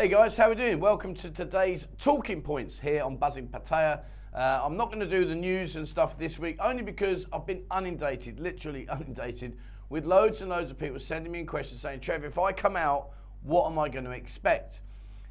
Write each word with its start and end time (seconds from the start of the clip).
Hey 0.00 0.08
guys, 0.08 0.34
how 0.34 0.46
are 0.46 0.48
we 0.48 0.54
doing? 0.54 0.80
Welcome 0.80 1.14
to 1.16 1.30
today's 1.30 1.86
talking 1.98 2.40
points 2.40 2.78
here 2.78 3.02
on 3.02 3.18
Buzzin 3.18 3.48
Pattaya. 3.48 4.00
Uh, 4.32 4.62
I'm 4.64 4.74
not 4.74 4.86
going 4.86 5.00
to 5.00 5.06
do 5.06 5.26
the 5.26 5.34
news 5.34 5.76
and 5.76 5.86
stuff 5.86 6.16
this 6.16 6.38
week 6.38 6.56
only 6.58 6.82
because 6.82 7.26
I've 7.34 7.46
been 7.46 7.64
inundated, 7.70 8.40
literally 8.40 8.88
inundated, 8.90 9.58
with 9.90 10.06
loads 10.06 10.40
and 10.40 10.48
loads 10.48 10.70
of 10.70 10.78
people 10.78 10.98
sending 10.98 11.30
me 11.30 11.40
in 11.40 11.46
questions 11.46 11.82
saying, 11.82 12.00
Trevor, 12.00 12.24
if 12.24 12.38
I 12.38 12.50
come 12.50 12.76
out, 12.76 13.10
what 13.42 13.70
am 13.70 13.78
I 13.78 13.90
going 13.90 14.06
to 14.06 14.12
expect? 14.12 14.80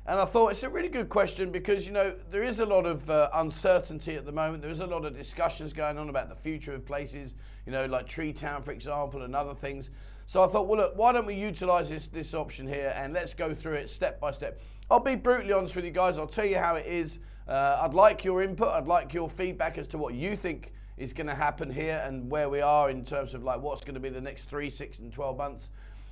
And 0.05 0.19
I 0.19 0.25
thought 0.25 0.51
it's 0.51 0.61
a 0.61 0.69
really 0.69 0.87
good 0.87 1.09
question 1.09 1.51
because, 1.51 1.87
you 1.87 1.91
know, 1.91 2.13
there 2.29 2.43
is 2.43 2.59
a 2.59 2.65
lot 2.65 2.85
of 2.85 3.09
uh, 3.09 3.31
uncertainty 3.33 4.17
at 4.17 4.25
the 4.25 4.31
moment. 4.31 4.61
There 4.61 4.71
is 4.71 4.81
a 4.81 4.87
lot 4.87 5.03
of 5.03 5.17
discussions 5.17 5.73
going 5.73 5.97
on 5.97 6.09
about 6.09 6.29
the 6.29 6.35
future 6.35 6.75
of 6.75 6.85
places, 6.85 7.33
you 7.65 7.71
know, 7.71 7.87
like 7.87 8.07
Tree 8.07 8.33
Town, 8.33 8.61
for 8.61 8.71
example, 8.71 9.23
and 9.23 9.35
other 9.35 9.55
things. 9.55 9.89
So 10.29 10.43
I 10.43 10.47
thought, 10.47 10.67
well, 10.67 10.79
look, 10.79 10.95
why 10.95 11.11
don't 11.11 11.25
we 11.25 11.33
utilize 11.33 11.89
this, 11.89 12.05
this 12.05 12.35
option 12.35 12.67
here 12.67 12.93
and 12.95 13.13
let's 13.13 13.33
go 13.33 13.51
through 13.51 13.73
it 13.73 13.89
step 13.89 14.19
by 14.19 14.31
step. 14.31 14.61
I'll 14.91 14.99
be 14.99 15.15
brutally 15.15 15.53
honest 15.53 15.75
with 15.75 15.85
you 15.85 15.89
guys. 15.89 16.19
I'll 16.19 16.27
tell 16.27 16.45
you 16.45 16.59
how 16.59 16.75
it 16.75 16.85
is. 16.85 17.17
Uh, 17.47 17.79
I'd 17.81 17.95
like 17.95 18.23
your 18.23 18.43
input. 18.43 18.67
I'd 18.67 18.85
like 18.85 19.11
your 19.11 19.27
feedback 19.27 19.79
as 19.79 19.87
to 19.87 19.97
what 19.97 20.13
you 20.13 20.35
think 20.35 20.71
is 20.97 21.13
going 21.13 21.25
to 21.25 21.33
happen 21.33 21.67
here 21.67 21.99
and 22.05 22.29
where 22.29 22.47
we 22.47 22.61
are 22.61 22.91
in 22.91 23.03
terms 23.03 23.33
of 23.33 23.43
like 23.43 23.59
what's 23.59 23.83
going 23.83 23.95
to 23.95 23.99
be 23.99 24.09
the 24.09 24.21
next 24.21 24.43
three, 24.43 24.69
six, 24.69 24.99
and 24.99 25.11
12 25.11 25.35
months. 25.35 25.69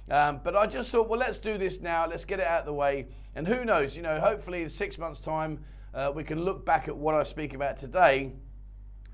Um, 0.09 0.41
but 0.43 0.55
I 0.55 0.65
just 0.65 0.89
thought, 0.89 1.07
well, 1.07 1.19
let's 1.19 1.37
do 1.37 1.59
this 1.59 1.79
now. 1.79 2.07
Let's 2.07 2.25
get 2.25 2.39
it 2.39 2.47
out 2.47 2.61
of 2.61 2.65
the 2.65 2.73
way. 2.73 3.05
And 3.35 3.47
who 3.47 3.65
knows, 3.65 3.95
you 3.95 4.01
know, 4.01 4.19
hopefully 4.19 4.63
in 4.63 4.69
six 4.71 4.97
months' 4.97 5.19
time, 5.19 5.63
uh, 5.93 6.11
we 6.11 6.23
can 6.23 6.43
look 6.43 6.65
back 6.65 6.87
at 6.87 6.97
what 6.97 7.13
I 7.13 7.21
speak 7.21 7.53
about 7.53 7.77
today 7.77 8.31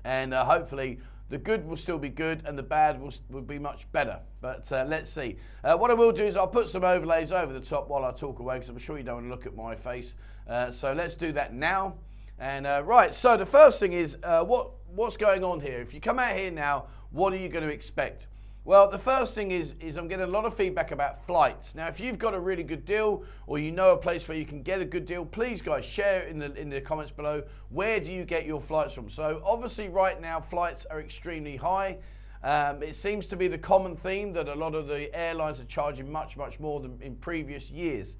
and 0.02 0.32
uh, 0.32 0.46
hopefully 0.46 0.98
the 1.34 1.38
good 1.38 1.66
will 1.66 1.76
still 1.76 1.98
be 1.98 2.08
good 2.08 2.44
and 2.46 2.56
the 2.56 2.62
bad 2.62 3.00
will, 3.00 3.12
will 3.28 3.42
be 3.42 3.58
much 3.58 3.90
better. 3.90 4.20
But 4.40 4.70
uh, 4.70 4.84
let's 4.86 5.10
see. 5.10 5.36
Uh, 5.64 5.76
what 5.76 5.90
I 5.90 5.94
will 5.94 6.12
do 6.12 6.22
is 6.22 6.36
I'll 6.36 6.46
put 6.46 6.70
some 6.70 6.84
overlays 6.84 7.32
over 7.32 7.52
the 7.52 7.58
top 7.58 7.88
while 7.88 8.04
I 8.04 8.12
talk 8.12 8.38
away 8.38 8.58
because 8.58 8.68
I'm 8.68 8.78
sure 8.78 8.98
you 8.98 9.02
don't 9.02 9.16
want 9.16 9.26
to 9.26 9.30
look 9.30 9.44
at 9.44 9.56
my 9.56 9.74
face. 9.74 10.14
Uh, 10.48 10.70
so 10.70 10.92
let's 10.92 11.16
do 11.16 11.32
that 11.32 11.52
now. 11.52 11.94
And 12.38 12.68
uh, 12.68 12.84
right, 12.86 13.12
so 13.12 13.36
the 13.36 13.46
first 13.46 13.80
thing 13.80 13.94
is 13.94 14.16
uh, 14.22 14.44
what 14.44 14.74
what's 14.94 15.16
going 15.16 15.42
on 15.42 15.58
here? 15.58 15.80
If 15.80 15.92
you 15.92 16.00
come 16.00 16.20
out 16.20 16.36
here 16.36 16.52
now, 16.52 16.86
what 17.10 17.32
are 17.32 17.36
you 17.36 17.48
going 17.48 17.66
to 17.66 17.74
expect? 17.74 18.28
Well, 18.66 18.88
the 18.88 18.98
first 18.98 19.34
thing 19.34 19.50
is, 19.50 19.74
is 19.78 19.96
I'm 19.96 20.08
getting 20.08 20.24
a 20.24 20.28
lot 20.28 20.46
of 20.46 20.56
feedback 20.56 20.90
about 20.90 21.26
flights. 21.26 21.74
Now, 21.74 21.86
if 21.88 22.00
you've 22.00 22.18
got 22.18 22.32
a 22.32 22.40
really 22.40 22.62
good 22.62 22.86
deal 22.86 23.24
or 23.46 23.58
you 23.58 23.70
know 23.70 23.92
a 23.92 23.96
place 23.96 24.26
where 24.26 24.38
you 24.38 24.46
can 24.46 24.62
get 24.62 24.80
a 24.80 24.86
good 24.86 25.04
deal, 25.04 25.26
please 25.26 25.60
guys 25.60 25.84
share 25.84 26.22
in 26.22 26.38
the, 26.38 26.54
in 26.54 26.70
the 26.70 26.80
comments 26.80 27.12
below. 27.12 27.42
Where 27.68 28.00
do 28.00 28.10
you 28.10 28.24
get 28.24 28.46
your 28.46 28.62
flights 28.62 28.94
from? 28.94 29.10
So 29.10 29.42
obviously 29.44 29.90
right 29.90 30.18
now 30.18 30.40
flights 30.40 30.86
are 30.86 30.98
extremely 30.98 31.56
high. 31.56 31.98
Um, 32.42 32.82
it 32.82 32.96
seems 32.96 33.26
to 33.26 33.36
be 33.36 33.48
the 33.48 33.58
common 33.58 33.96
theme 33.96 34.32
that 34.32 34.48
a 34.48 34.54
lot 34.54 34.74
of 34.74 34.86
the 34.86 35.14
airlines 35.14 35.60
are 35.60 35.66
charging 35.66 36.10
much, 36.10 36.38
much 36.38 36.58
more 36.58 36.80
than 36.80 36.98
in 37.02 37.16
previous 37.16 37.70
years. 37.70 38.16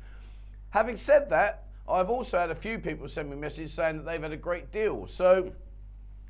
Having 0.71 0.99
said 0.99 1.31
that, 1.31 1.69
I've 1.89 2.11
also 2.11 2.39
had 2.39 2.51
a 2.51 2.55
few 2.55 2.79
people 2.79 3.09
send 3.09 3.31
me 3.31 3.37
messages 3.37 3.73
saying 3.73 3.97
that 3.97 4.05
they've 4.05 4.23
had 4.23 4.33
a 4.33 4.37
great 4.37 4.71
deal. 4.73 5.07
So 5.07 5.53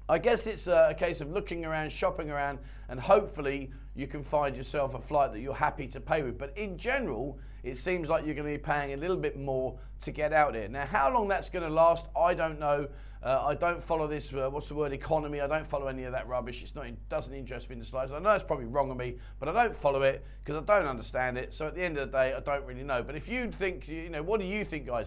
I 0.09 0.19
guess 0.19 0.47
it's 0.47 0.67
a 0.67 0.95
case 0.99 1.21
of 1.21 1.33
looking 1.33 1.65
around, 1.65 1.91
shopping 1.91 2.31
around, 2.31 2.59
and 2.89 3.01
hopefully 3.01 3.71
you 3.95 4.07
can 4.07 4.23
find 4.23 4.55
yourself 4.55 4.95
a 4.95 5.01
flight 5.01 5.33
that 5.33 5.41
you're 5.41 5.55
happy 5.55 5.87
to 5.89 6.01
pay 6.01 6.23
with. 6.23 6.37
But 6.37 6.57
in 6.59 6.77
general, 6.77 7.39
it 7.63 7.79
seems 7.79 8.11
like 8.11 8.27
you're 8.27 8.35
going 8.35 8.47
to 8.47 8.59
be 8.59 8.63
paying 8.63 8.93
a 8.93 8.97
little 8.97 9.17
bit 9.17 9.39
more 9.39 9.79
to 10.03 10.11
get 10.11 10.35
out 10.35 10.53
there. 10.53 10.69
Now, 10.69 10.85
how 10.85 11.13
long 11.13 11.29
that's 11.29 11.49
going 11.49 11.67
to 11.67 11.73
last, 11.73 12.07
I 12.15 12.35
don't 12.35 12.61
know. 12.61 12.87
Uh, 13.23 13.43
I 13.47 13.55
don't 13.55 13.83
follow 13.83 14.07
this, 14.07 14.31
uh, 14.35 14.51
what's 14.51 14.69
the 14.69 14.75
word, 14.75 14.93
economy. 14.93 15.41
I 15.41 15.47
don't 15.47 15.67
follow 15.67 15.87
any 15.87 16.05
of 16.05 16.13
that 16.13 16.29
rubbish. 16.29 16.63
It's 16.63 16.75
not, 16.75 16.87
it 16.87 17.09
doesn't 17.09 17.33
interest 17.33 17.71
me 17.71 17.75
in 17.75 17.79
the 17.79 17.87
slightest. 17.87 18.13
I 18.13 18.19
know 18.19 18.33
it's 18.33 18.45
probably 18.45 18.67
wrong 18.67 18.91
of 18.91 18.99
me, 18.99 19.17
but 19.41 19.49
I 19.49 19.65
don't 19.65 19.75
follow 19.75 20.03
it 20.03 20.23
because 20.45 20.63
I 20.63 20.79
don't 20.79 20.87
understand 20.87 21.39
it. 21.39 21.55
So 21.55 21.67
at 21.67 21.75
the 21.75 21.83
end 21.83 21.97
of 21.97 22.13
the 22.13 22.19
day, 22.19 22.35
I 22.35 22.41
don't 22.41 22.67
really 22.67 22.83
know. 22.83 23.03
But 23.03 23.17
if 23.17 23.27
you 23.27 23.51
think, 23.51 23.89
you 23.89 24.11
know, 24.11 24.23
what 24.23 24.41
do 24.41 24.47
you 24.47 24.63
think, 24.67 24.85
guys? 24.85 25.07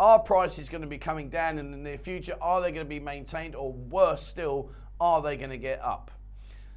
Are 0.00 0.18
prices 0.18 0.70
going 0.70 0.80
to 0.80 0.86
be 0.86 0.96
coming 0.96 1.28
down 1.28 1.58
in 1.58 1.70
the 1.70 1.76
near 1.76 1.98
future? 1.98 2.34
Are 2.40 2.62
they 2.62 2.72
going 2.72 2.86
to 2.86 2.88
be 2.88 2.98
maintained? 2.98 3.54
Or 3.54 3.70
worse 3.70 4.26
still, 4.26 4.70
are 4.98 5.20
they 5.20 5.36
going 5.36 5.50
to 5.50 5.58
get 5.58 5.78
up? 5.82 6.10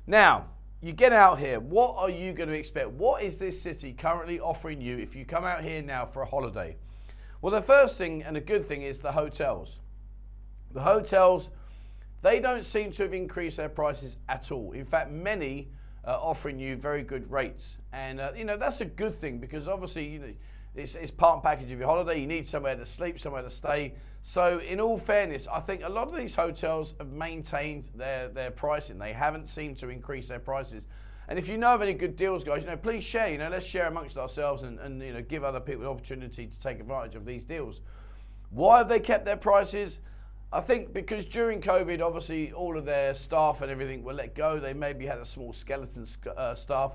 Now, 0.05 0.47
you 0.81 0.91
get 0.91 1.13
out 1.13 1.39
here, 1.39 1.61
what 1.61 1.95
are 1.95 2.09
you 2.09 2.33
going 2.33 2.49
to 2.49 2.55
expect? 2.55 2.89
What 2.89 3.23
is 3.23 3.37
this 3.37 3.61
city 3.61 3.93
currently 3.93 4.41
offering 4.41 4.81
you 4.81 4.97
if 4.97 5.15
you 5.15 5.23
come 5.23 5.45
out 5.45 5.63
here 5.63 5.81
now 5.81 6.05
for 6.05 6.23
a 6.23 6.25
holiday? 6.25 6.75
Well, 7.41 7.53
the 7.53 7.61
first 7.61 7.97
thing 7.97 8.23
and 8.23 8.35
a 8.35 8.41
good 8.41 8.67
thing 8.67 8.81
is 8.81 8.99
the 8.99 9.13
hotels. 9.13 9.77
The 10.73 10.81
hotels, 10.81 11.47
they 12.23 12.41
don't 12.41 12.65
seem 12.65 12.91
to 12.91 13.03
have 13.03 13.13
increased 13.13 13.55
their 13.55 13.69
prices 13.69 14.17
at 14.27 14.51
all. 14.51 14.73
In 14.73 14.83
fact, 14.83 15.11
many 15.11 15.69
are 16.03 16.19
offering 16.19 16.59
you 16.59 16.75
very 16.75 17.03
good 17.03 17.31
rates. 17.31 17.77
And, 17.93 18.19
uh, 18.19 18.33
you 18.35 18.43
know, 18.43 18.57
that's 18.57 18.81
a 18.81 18.85
good 18.85 19.21
thing 19.21 19.37
because 19.37 19.69
obviously, 19.69 20.07
you 20.07 20.19
know, 20.19 20.33
it's, 20.75 20.95
it's 20.95 21.11
part 21.11 21.35
and 21.35 21.43
package 21.43 21.71
of 21.71 21.79
your 21.79 21.87
holiday. 21.87 22.19
You 22.19 22.27
need 22.27 22.47
somewhere 22.47 22.75
to 22.75 22.85
sleep, 22.85 23.19
somewhere 23.19 23.43
to 23.43 23.49
stay. 23.49 23.93
So, 24.23 24.59
in 24.59 24.79
all 24.79 24.97
fairness, 24.97 25.47
I 25.51 25.59
think 25.59 25.83
a 25.83 25.89
lot 25.89 26.07
of 26.07 26.15
these 26.15 26.33
hotels 26.33 26.93
have 26.97 27.11
maintained 27.11 27.89
their, 27.93 28.29
their 28.29 28.51
pricing. 28.51 28.97
They 28.97 29.13
haven't 29.13 29.47
seemed 29.47 29.77
to 29.79 29.89
increase 29.89 30.27
their 30.27 30.39
prices. 30.39 30.85
And 31.27 31.37
if 31.37 31.47
you 31.47 31.57
know 31.57 31.73
of 31.73 31.81
any 31.81 31.93
good 31.93 32.15
deals, 32.15 32.43
guys, 32.43 32.63
you 32.63 32.69
know, 32.69 32.77
please 32.77 33.03
share. 33.03 33.29
You 33.29 33.37
know, 33.37 33.49
let's 33.49 33.65
share 33.65 33.87
amongst 33.87 34.17
ourselves 34.17 34.63
and, 34.63 34.79
and 34.79 35.01
you 35.01 35.13
know 35.13 35.21
give 35.21 35.43
other 35.43 35.59
people 35.59 35.83
the 35.83 35.89
opportunity 35.89 36.47
to 36.47 36.59
take 36.59 36.79
advantage 36.79 37.15
of 37.15 37.25
these 37.25 37.43
deals. 37.43 37.81
Why 38.49 38.79
have 38.79 38.89
they 38.89 38.99
kept 38.99 39.25
their 39.25 39.37
prices? 39.37 39.99
I 40.51 40.61
think 40.61 40.93
because 40.93 41.25
during 41.25 41.61
COVID, 41.61 42.01
obviously 42.01 42.51
all 42.51 42.77
of 42.77 42.85
their 42.85 43.15
staff 43.15 43.61
and 43.61 43.71
everything 43.71 44.03
were 44.03 44.13
let 44.13 44.35
go. 44.35 44.59
They 44.59 44.73
maybe 44.73 45.05
had 45.05 45.17
a 45.17 45.25
small 45.25 45.53
skeleton 45.53 46.05
uh, 46.37 46.55
staff. 46.55 46.93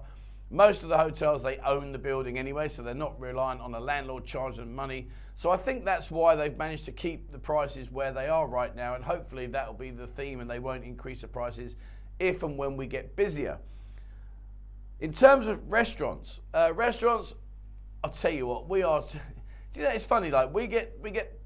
Most 0.50 0.82
of 0.82 0.88
the 0.88 0.96
hotels, 0.96 1.42
they 1.42 1.58
own 1.58 1.92
the 1.92 1.98
building 1.98 2.38
anyway, 2.38 2.68
so 2.68 2.82
they're 2.82 2.94
not 2.94 3.20
reliant 3.20 3.60
on 3.60 3.74
a 3.74 3.80
landlord 3.80 4.24
charging 4.24 4.74
money. 4.74 5.08
So 5.36 5.50
I 5.50 5.58
think 5.58 5.84
that's 5.84 6.10
why 6.10 6.36
they've 6.36 6.56
managed 6.56 6.86
to 6.86 6.92
keep 6.92 7.30
the 7.30 7.38
prices 7.38 7.90
where 7.92 8.12
they 8.12 8.28
are 8.28 8.46
right 8.48 8.74
now, 8.74 8.94
and 8.94 9.04
hopefully 9.04 9.46
that 9.46 9.66
will 9.66 9.74
be 9.74 9.90
the 9.90 10.06
theme 10.06 10.40
and 10.40 10.48
they 10.48 10.58
won't 10.58 10.84
increase 10.84 11.20
the 11.20 11.28
prices 11.28 11.76
if 12.18 12.42
and 12.42 12.56
when 12.56 12.76
we 12.76 12.86
get 12.86 13.14
busier. 13.14 13.58
In 15.00 15.12
terms 15.12 15.46
of 15.46 15.70
restaurants, 15.70 16.40
uh, 16.54 16.72
restaurants, 16.74 17.34
I'll 18.02 18.10
tell 18.10 18.32
you 18.32 18.46
what, 18.46 18.68
we 18.68 18.82
are. 18.82 19.02
Do 19.02 19.18
you 19.76 19.82
know, 19.82 19.90
it's 19.90 20.04
funny, 20.04 20.30
like 20.30 20.52
we 20.52 20.66
get, 20.66 20.98
we 21.00 21.10
get, 21.10 21.38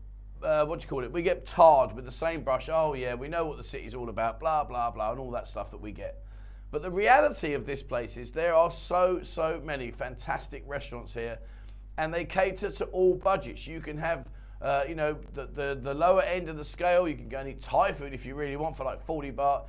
uh, 0.43 0.65
what 0.65 0.79
do 0.79 0.85
you 0.85 0.89
call 0.89 1.03
it? 1.03 1.12
We 1.12 1.23
get 1.23 1.45
tarred 1.47 1.93
with 1.93 2.05
the 2.05 2.12
same 2.12 2.43
brush. 2.43 2.69
Oh 2.73 2.95
yeah, 2.95 3.15
we 3.15 3.29
know 3.29 3.47
what 3.47 3.59
the 3.59 3.65
city's 3.65 3.95
all 3.95 4.09
about, 4.09 4.41
blah 4.41 4.65
blah 4.65 4.91
blah, 4.91 5.11
and 5.11 5.21
all 5.21 5.31
that 5.33 5.49
stuff 5.49 5.71
that 5.73 5.81
we 5.81 5.93
get. 5.93 6.25
But 6.72 6.81
the 6.81 6.91
reality 6.91 7.53
of 7.53 7.66
this 7.66 7.83
place 7.83 8.16
is 8.16 8.31
there 8.31 8.55
are 8.55 8.72
so, 8.72 9.21
so 9.22 9.60
many 9.62 9.91
fantastic 9.91 10.65
restaurants 10.66 11.12
here, 11.12 11.38
and 11.99 12.12
they 12.12 12.25
cater 12.25 12.71
to 12.71 12.87
all 12.87 13.15
budgets. 13.15 13.66
You 13.66 13.83
can 13.83 13.99
have, 13.99 14.27
uh, 14.62 14.84
you 14.88 14.94
know, 14.94 15.19
the, 15.34 15.47
the, 15.55 15.78
the 15.81 15.93
lower 15.93 16.22
end 16.22 16.49
of 16.49 16.56
the 16.56 16.65
scale. 16.65 17.06
You 17.06 17.15
can 17.15 17.28
go 17.28 17.41
and 17.41 17.50
eat 17.50 17.61
Thai 17.61 17.93
food 17.93 18.15
if 18.15 18.25
you 18.25 18.34
really 18.34 18.56
want 18.56 18.78
for 18.78 18.84
like 18.84 19.05
40 19.05 19.32
baht. 19.32 19.65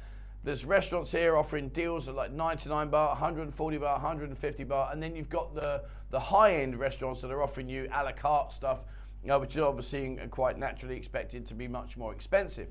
There's 0.45 0.63
restaurants 0.63 1.11
here 1.11 1.35
offering 1.35 1.69
deals 1.69 2.07
at 2.07 2.15
like 2.15 2.31
99 2.31 2.89
baht, 2.89 3.09
140 3.09 3.77
baht, 3.77 3.91
150 3.91 4.65
baht, 4.65 4.93
and 4.93 5.03
then 5.03 5.13
you've 5.13 5.29
got 5.29 5.53
the, 5.53 5.81
the 6.09 6.19
high 6.19 6.55
end 6.55 6.79
restaurants 6.79 7.19
that 7.21 7.31
are 7.31 7.43
offering 7.43 7.67
you 7.67 7.89
a 7.93 8.03
la 8.03 8.13
carte 8.13 8.53
stuff, 8.53 8.79
you 9.21 9.27
know, 9.27 9.39
which 9.39 9.57
is 9.57 9.61
obviously 9.61 10.17
quite 10.31 10.57
naturally 10.57 10.95
expected 10.95 11.45
to 11.47 11.53
be 11.53 11.67
much 11.67 11.97
more 11.97 12.13
expensive. 12.13 12.69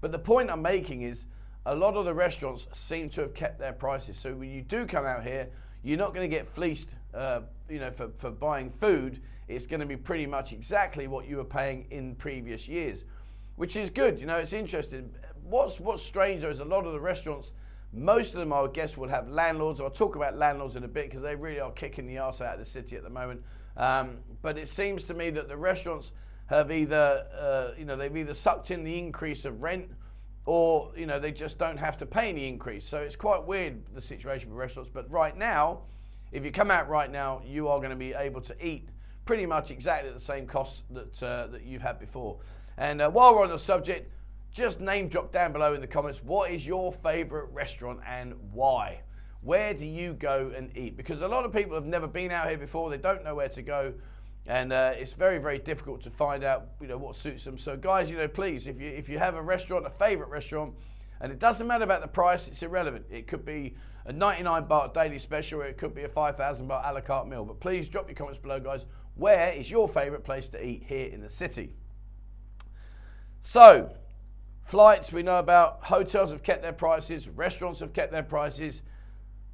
But 0.00 0.12
the 0.12 0.18
point 0.18 0.48
I'm 0.48 0.62
making 0.62 1.02
is 1.02 1.24
a 1.66 1.74
lot 1.74 1.94
of 1.94 2.04
the 2.04 2.14
restaurants 2.14 2.66
seem 2.72 3.08
to 3.10 3.22
have 3.22 3.34
kept 3.34 3.58
their 3.58 3.72
prices. 3.72 4.18
So 4.18 4.34
when 4.34 4.50
you 4.50 4.62
do 4.62 4.86
come 4.86 5.06
out 5.06 5.22
here, 5.22 5.48
you're 5.82 5.98
not 5.98 6.14
going 6.14 6.28
to 6.28 6.34
get 6.34 6.48
fleeced, 6.54 6.88
uh, 7.14 7.40
you 7.68 7.78
know, 7.78 7.90
for, 7.90 8.10
for 8.18 8.30
buying 8.30 8.70
food. 8.80 9.20
It's 9.48 9.66
going 9.66 9.80
to 9.80 9.86
be 9.86 9.96
pretty 9.96 10.26
much 10.26 10.52
exactly 10.52 11.06
what 11.06 11.28
you 11.28 11.36
were 11.36 11.44
paying 11.44 11.86
in 11.90 12.14
previous 12.16 12.66
years, 12.66 13.04
which 13.56 13.76
is 13.76 13.90
good. 13.90 14.18
You 14.18 14.26
know, 14.26 14.36
it's 14.36 14.52
interesting. 14.52 15.10
What's 15.42 15.78
what's 15.78 16.02
strange 16.02 16.42
though 16.42 16.50
is 16.50 16.60
a 16.60 16.64
lot 16.64 16.86
of 16.86 16.92
the 16.92 17.00
restaurants, 17.00 17.52
most 17.92 18.32
of 18.32 18.40
them 18.40 18.52
I 18.52 18.62
would 18.62 18.72
guess 18.72 18.96
will 18.96 19.08
have 19.08 19.28
landlords. 19.28 19.80
I'll 19.80 19.90
talk 19.90 20.16
about 20.16 20.36
landlords 20.36 20.76
in 20.76 20.84
a 20.84 20.88
bit 20.88 21.10
because 21.10 21.22
they 21.22 21.34
really 21.34 21.60
are 21.60 21.70
kicking 21.72 22.06
the 22.06 22.16
ass 22.16 22.40
out 22.40 22.54
of 22.54 22.60
the 22.60 22.70
city 22.70 22.96
at 22.96 23.02
the 23.02 23.10
moment. 23.10 23.42
Um, 23.76 24.18
but 24.40 24.56
it 24.56 24.68
seems 24.68 25.04
to 25.04 25.14
me 25.14 25.30
that 25.30 25.48
the 25.48 25.56
restaurants 25.56 26.12
have 26.46 26.70
either, 26.70 27.26
uh, 27.38 27.78
you 27.78 27.84
know, 27.84 27.96
they've 27.96 28.16
either 28.16 28.34
sucked 28.34 28.70
in 28.70 28.84
the 28.84 28.98
increase 28.98 29.44
of 29.44 29.62
rent 29.62 29.90
or 30.46 30.92
you 30.96 31.06
know 31.06 31.18
they 31.18 31.32
just 31.32 31.58
don't 31.58 31.78
have 31.78 31.96
to 31.98 32.06
pay 32.06 32.28
any 32.28 32.48
increase. 32.48 32.86
So 32.86 32.98
it's 32.98 33.16
quite 33.16 33.44
weird 33.46 33.80
the 33.94 34.02
situation 34.02 34.48
for 34.48 34.54
restaurants. 34.54 34.90
But 34.92 35.10
right 35.10 35.36
now, 35.36 35.80
if 36.32 36.44
you 36.44 36.50
come 36.50 36.70
out 36.70 36.88
right 36.88 37.10
now, 37.10 37.42
you 37.46 37.68
are 37.68 37.78
going 37.78 37.90
to 37.90 37.96
be 37.96 38.12
able 38.12 38.40
to 38.42 38.66
eat 38.66 38.88
pretty 39.24 39.46
much 39.46 39.70
exactly 39.70 40.10
the 40.10 40.20
same 40.20 40.46
costs 40.46 40.82
that 40.90 41.22
uh, 41.22 41.46
that 41.48 41.64
you've 41.64 41.82
had 41.82 41.98
before. 41.98 42.38
And 42.76 43.00
uh, 43.00 43.10
while 43.10 43.34
we're 43.34 43.44
on 43.44 43.50
the 43.50 43.58
subject, 43.58 44.10
just 44.52 44.80
name 44.80 45.08
drop 45.08 45.32
down 45.32 45.52
below 45.52 45.74
in 45.74 45.80
the 45.80 45.86
comments 45.86 46.22
what 46.22 46.50
is 46.50 46.66
your 46.66 46.92
favourite 46.92 47.52
restaurant 47.52 48.00
and 48.06 48.34
why. 48.52 49.00
Where 49.40 49.74
do 49.74 49.84
you 49.84 50.14
go 50.14 50.52
and 50.56 50.74
eat? 50.76 50.96
Because 50.96 51.20
a 51.20 51.28
lot 51.28 51.44
of 51.44 51.52
people 51.52 51.74
have 51.74 51.84
never 51.84 52.06
been 52.06 52.30
out 52.30 52.48
here 52.48 52.56
before. 52.56 52.88
They 52.88 52.96
don't 52.96 53.22
know 53.22 53.34
where 53.34 53.50
to 53.50 53.60
go 53.60 53.92
and 54.46 54.72
uh, 54.72 54.92
it's 54.94 55.12
very 55.12 55.38
very 55.38 55.58
difficult 55.58 56.02
to 56.02 56.10
find 56.10 56.44
out 56.44 56.68
you 56.80 56.86
know 56.86 56.98
what 56.98 57.16
suits 57.16 57.44
them 57.44 57.56
so 57.58 57.76
guys 57.76 58.10
you 58.10 58.16
know 58.16 58.28
please 58.28 58.66
if 58.66 58.80
you 58.80 58.88
if 58.88 59.08
you 59.08 59.18
have 59.18 59.34
a 59.34 59.42
restaurant 59.42 59.86
a 59.86 59.90
favorite 59.90 60.28
restaurant 60.28 60.74
and 61.20 61.32
it 61.32 61.38
doesn't 61.38 61.66
matter 61.66 61.84
about 61.84 62.02
the 62.02 62.08
price 62.08 62.46
it's 62.48 62.62
irrelevant 62.62 63.04
it 63.10 63.26
could 63.26 63.44
be 63.44 63.74
a 64.06 64.12
99 64.12 64.64
baht 64.64 64.92
daily 64.92 65.18
special 65.18 65.62
or 65.62 65.64
it 65.64 65.78
could 65.78 65.94
be 65.94 66.04
a 66.04 66.08
5000 66.08 66.68
baht 66.68 66.88
a 66.88 66.92
la 66.92 67.00
carte 67.00 67.26
meal 67.26 67.44
but 67.44 67.58
please 67.58 67.88
drop 67.88 68.06
your 68.06 68.14
comments 68.14 68.38
below 68.38 68.60
guys 68.60 68.84
where 69.14 69.52
is 69.52 69.70
your 69.70 69.88
favourite 69.88 70.24
place 70.24 70.48
to 70.48 70.64
eat 70.64 70.84
here 70.86 71.06
in 71.06 71.20
the 71.20 71.30
city? 71.30 71.74
So, 73.42 73.94
flights 74.64 75.12
we 75.12 75.22
know 75.22 75.38
about, 75.38 75.84
hotels 75.84 76.30
have 76.30 76.42
kept 76.42 76.62
their 76.62 76.72
prices, 76.72 77.28
restaurants 77.28 77.80
have 77.80 77.92
kept 77.92 78.10
their 78.10 78.22
prices, 78.22 78.82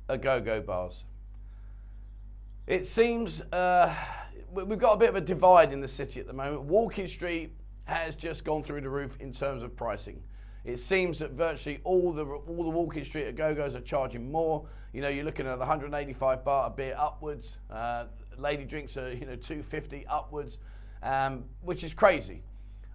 a 0.08 0.16
go 0.16 0.40
go 0.40 0.60
bars. 0.60 1.04
It 2.66 2.86
seems 2.86 3.40
uh, 3.52 3.94
we've 4.52 4.78
got 4.78 4.94
a 4.94 4.96
bit 4.96 5.08
of 5.08 5.16
a 5.16 5.20
divide 5.20 5.72
in 5.72 5.80
the 5.80 5.88
city 5.88 6.20
at 6.20 6.26
the 6.26 6.32
moment. 6.32 6.62
Walking 6.62 7.06
Street 7.06 7.52
has 7.84 8.14
just 8.14 8.44
gone 8.44 8.62
through 8.62 8.80
the 8.80 8.88
roof 8.88 9.16
in 9.20 9.32
terms 9.32 9.62
of 9.62 9.76
pricing. 9.76 10.22
It 10.64 10.78
seems 10.78 11.18
that 11.20 11.32
virtually 11.32 11.80
all 11.84 12.12
the 12.12 12.24
all 12.24 12.64
the 12.64 12.70
Walking 12.70 13.04
Street 13.04 13.26
at 13.26 13.36
Go-Go's 13.36 13.74
are 13.74 13.80
charging 13.80 14.30
more. 14.30 14.66
You 14.92 15.00
know, 15.00 15.08
you're 15.08 15.24
looking 15.24 15.46
at 15.46 15.58
185 15.58 16.44
baht 16.44 16.66
a 16.66 16.70
beer 16.70 16.94
upwards. 16.98 17.56
Uh, 17.70 18.04
lady 18.36 18.64
drinks 18.64 18.96
are 18.96 19.12
you 19.12 19.24
know 19.24 19.36
250 19.36 20.06
upwards, 20.06 20.58
um, 21.02 21.44
which 21.62 21.82
is 21.82 21.94
crazy. 21.94 22.42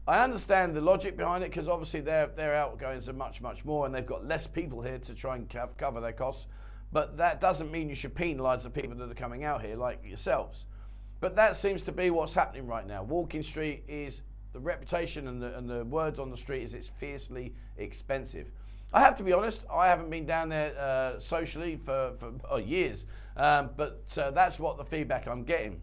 I 0.07 0.23
understand 0.23 0.75
the 0.75 0.81
logic 0.81 1.17
behind 1.17 1.43
it 1.43 1.49
because 1.49 1.67
obviously 1.67 2.01
their 2.01 2.27
their 2.27 2.55
outgoings 2.55 3.09
are 3.09 3.13
much 3.13 3.41
much 3.41 3.65
more, 3.65 3.87
and 3.87 3.95
they've 3.95 4.05
got 4.05 4.27
less 4.27 4.45
people 4.45 4.81
here 4.81 4.99
to 4.99 5.15
try 5.15 5.35
and 5.35 5.51
cover 5.77 5.99
their 5.99 6.13
costs. 6.13 6.45
But 6.91 7.17
that 7.17 7.41
doesn't 7.41 7.71
mean 7.71 7.89
you 7.89 7.95
should 7.95 8.13
penalise 8.13 8.61
the 8.61 8.69
people 8.69 8.95
that 8.97 9.09
are 9.09 9.15
coming 9.15 9.43
out 9.43 9.63
here, 9.63 9.75
like 9.75 10.05
yourselves. 10.05 10.65
But 11.19 11.35
that 11.35 11.57
seems 11.57 11.81
to 11.83 11.91
be 11.91 12.09
what's 12.09 12.33
happening 12.33 12.67
right 12.67 12.85
now. 12.85 13.03
Walking 13.03 13.43
Street 13.43 13.83
is 13.87 14.21
the 14.53 14.59
reputation 14.59 15.27
and 15.27 15.41
the, 15.41 15.57
and 15.57 15.69
the 15.69 15.83
words 15.85 16.19
on 16.19 16.31
the 16.31 16.37
street 16.37 16.63
is 16.63 16.73
it's 16.73 16.91
fiercely 16.97 17.53
expensive. 17.77 18.47
I 18.93 19.01
have 19.01 19.17
to 19.17 19.23
be 19.23 19.33
honest, 19.33 19.61
I 19.71 19.87
haven't 19.87 20.09
been 20.09 20.25
down 20.25 20.47
there 20.49 20.77
uh, 20.79 21.19
socially 21.19 21.77
for, 21.83 22.13
for 22.19 22.31
oh, 22.49 22.57
years, 22.57 23.05
um, 23.35 23.71
but 23.75 24.03
uh, 24.17 24.31
that's 24.31 24.57
what 24.57 24.77
the 24.77 24.85
feedback 24.85 25.27
I'm 25.27 25.43
getting. 25.43 25.81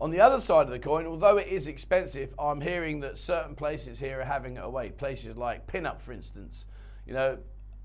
On 0.00 0.12
the 0.12 0.20
other 0.20 0.40
side 0.40 0.66
of 0.66 0.70
the 0.70 0.78
coin, 0.78 1.06
although 1.06 1.38
it 1.38 1.48
is 1.48 1.66
expensive, 1.66 2.32
I'm 2.38 2.60
hearing 2.60 3.00
that 3.00 3.18
certain 3.18 3.56
places 3.56 3.98
here 3.98 4.20
are 4.20 4.24
having 4.24 4.56
it 4.56 4.64
away. 4.64 4.90
Places 4.90 5.36
like 5.36 5.66
Pinup, 5.66 6.00
for 6.00 6.12
instance. 6.12 6.66
You 7.04 7.14
know, 7.14 7.38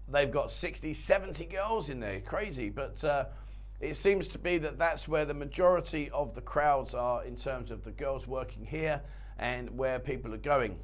they've 0.08 0.30
got 0.30 0.52
60, 0.52 0.94
70 0.94 1.46
girls 1.46 1.90
in 1.90 2.00
there. 2.00 2.22
Crazy. 2.22 2.70
But 2.70 3.04
uh, 3.04 3.26
it 3.84 3.98
seems 3.98 4.30
to 4.30 4.38
be 4.38 4.58
that 4.60 4.78
that's 4.78 5.08
where 5.08 5.26
the 5.26 5.34
majority 5.34 6.10
of 6.12 6.36
the 6.36 6.42
crowds 6.42 6.94
are 6.94 7.26
in 7.26 7.36
terms 7.36 7.70
of 7.70 7.84
the 7.84 7.92
girls 7.92 8.26
working 8.26 8.66
here 8.66 9.02
and 9.38 9.70
where 9.78 10.00
people 10.00 10.34
are 10.34 10.38
going. 10.38 10.80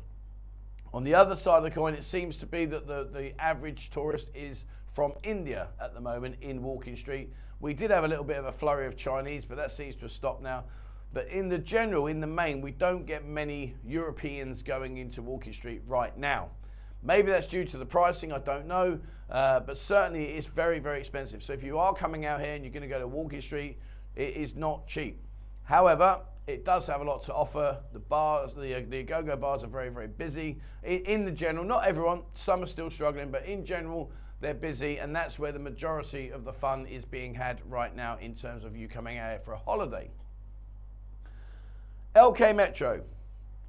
On 0.94 1.06
the 1.06 1.16
other 1.16 1.36
side 1.36 1.58
of 1.58 1.64
the 1.64 1.72
coin, 1.72 1.94
it 1.94 2.04
seems 2.04 2.36
to 2.38 2.46
be 2.46 2.66
that 2.66 2.88
the, 2.88 3.08
the 3.14 3.40
average 3.40 3.90
tourist 3.92 4.28
is 4.36 4.66
from 4.94 5.14
India 5.24 5.70
at 5.80 5.94
the 5.94 6.02
moment 6.02 6.36
in 6.42 6.62
Walking 6.62 6.98
Street. 6.98 7.32
We 7.62 7.74
did 7.74 7.90
have 7.90 8.04
a 8.04 8.08
little 8.08 8.24
bit 8.26 8.38
of 8.38 8.46
a 8.46 8.52
flurry 8.52 8.86
of 8.86 8.98
Chinese, 8.98 9.46
but 9.46 9.56
that 9.56 9.72
seems 9.72 9.96
to 9.96 10.02
have 10.02 10.12
stopped 10.12 10.42
now. 10.42 10.66
But 11.14 11.28
in 11.30 11.48
the 11.48 11.58
general, 11.58 12.08
in 12.08 12.20
the 12.20 12.28
main, 12.28 12.60
we 12.60 12.72
don't 12.72 13.06
get 13.06 13.26
many 13.26 13.76
Europeans 13.86 14.62
going 14.62 14.98
into 14.98 15.22
Walking 15.22 15.54
Street 15.54 15.82
right 15.88 16.16
now. 16.18 16.50
Maybe 17.02 17.32
that's 17.32 17.48
due 17.48 17.64
to 17.66 17.78
the 17.78 17.86
pricing, 17.86 18.34
I 18.34 18.40
don't 18.40 18.68
know, 18.68 19.00
uh, 19.32 19.60
but 19.60 19.78
certainly 19.78 20.26
it's 20.26 20.48
very, 20.48 20.80
very 20.80 21.00
expensive. 21.00 21.44
So 21.44 21.54
if 21.54 21.64
you 21.64 21.78
are 21.78 21.94
coming 21.94 22.26
out 22.26 22.42
here 22.42 22.54
and 22.54 22.64
you're 22.64 22.74
going 22.74 22.84
to 22.84 22.90
go 22.90 23.00
to 23.00 23.08
Walking 23.08 23.42
Street, 23.42 23.78
it 24.16 24.36
is 24.36 24.56
not 24.56 24.88
cheap. 24.88 25.20
However, 25.64 26.22
it 26.48 26.66
does 26.66 26.88
have 26.88 27.02
a 27.02 27.04
lot 27.04 27.24
to 27.24 27.34
offer. 27.34 27.78
The 27.94 28.00
bars, 28.00 28.54
the, 28.56 28.86
the 28.90 29.04
go-go 29.04 29.36
bars 29.36 29.64
are 29.64 29.68
very, 29.68 29.90
very 29.90 30.08
busy. 30.08 30.60
In, 30.84 31.06
in 31.06 31.26
the 31.26 31.32
general, 31.32 31.64
not 31.64 31.86
everyone, 31.86 32.24
some 32.34 32.64
are 32.64 32.68
still 32.68 32.90
struggling, 32.90 33.30
but 33.30 33.46
in 33.46 33.66
general, 33.66 34.12
they're 34.42 34.54
busy, 34.54 34.98
and 34.98 35.16
that's 35.16 35.38
where 35.38 35.52
the 35.52 35.60
majority 35.60 36.32
of 36.32 36.46
the 36.46 36.54
fun 36.54 36.88
is 36.88 37.06
being 37.06 37.34
had 37.34 37.60
right 37.70 37.96
now 37.96 38.18
in 38.20 38.34
terms 38.34 38.64
of 38.64 38.76
you 38.76 38.88
coming 38.88 39.18
out 39.18 39.30
here 39.30 39.42
for 39.44 39.54
a 39.54 39.58
holiday. 39.58 40.10
LK 42.16 42.56
Metro, 42.56 43.02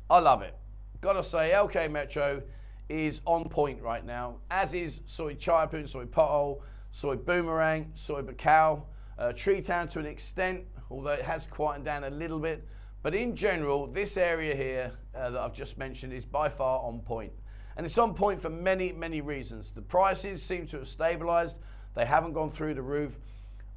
I 0.09 0.19
love 0.21 0.43
it. 0.43 0.55
Gotta 1.01 1.25
say, 1.25 1.51
LK 1.53 1.91
Metro 1.91 2.43
is 2.91 3.21
on 3.25 3.49
point 3.49 3.81
right 3.81 4.05
now, 4.05 4.37
as 4.51 4.75
is 4.75 5.01
Soi 5.07 5.35
Chaiyapoon, 5.35 5.89
soy 5.89 6.05
Pothole, 6.05 6.61
soy 6.91 7.17
Boomerang, 7.17 7.93
Soi 7.95 8.23
Buakhao, 8.23 8.83
uh, 9.19 9.33
Tree 9.33 9.63
Town 9.63 9.89
to 9.89 9.99
an 9.99 10.07
extent, 10.07 10.65
although 10.91 11.13
it 11.13 11.23
has 11.23 11.47
quietened 11.47 11.85
down 11.85 12.05
a 12.05 12.11
little 12.11 12.41
bit. 12.41 12.67
But 13.03 13.15
in 13.15 13.35
general, 13.35 13.87
this 13.87 14.17
area 14.17 14.55
here 14.55 14.93
uh, 15.15 15.31
that 15.31 15.41
I've 15.41 15.55
just 15.55 15.79
mentioned 15.79 16.13
is 16.13 16.25
by 16.25 16.49
far 16.49 16.81
on 16.81 17.01
point. 17.01 17.33
And 17.77 17.87
it's 17.87 17.97
on 17.97 18.15
point 18.15 18.43
for 18.43 18.51
many, 18.51 18.93
many 18.93 19.21
reasons. 19.21 19.71
The 19.75 19.83
prices 19.83 20.43
seem 20.43 20.67
to 20.69 20.79
have 20.79 20.89
stabilized, 20.89 21.57
they 21.95 22.05
haven't 22.05 22.33
gone 22.33 22.51
through 22.51 22.75
the 22.75 22.83
roof. 22.83 23.13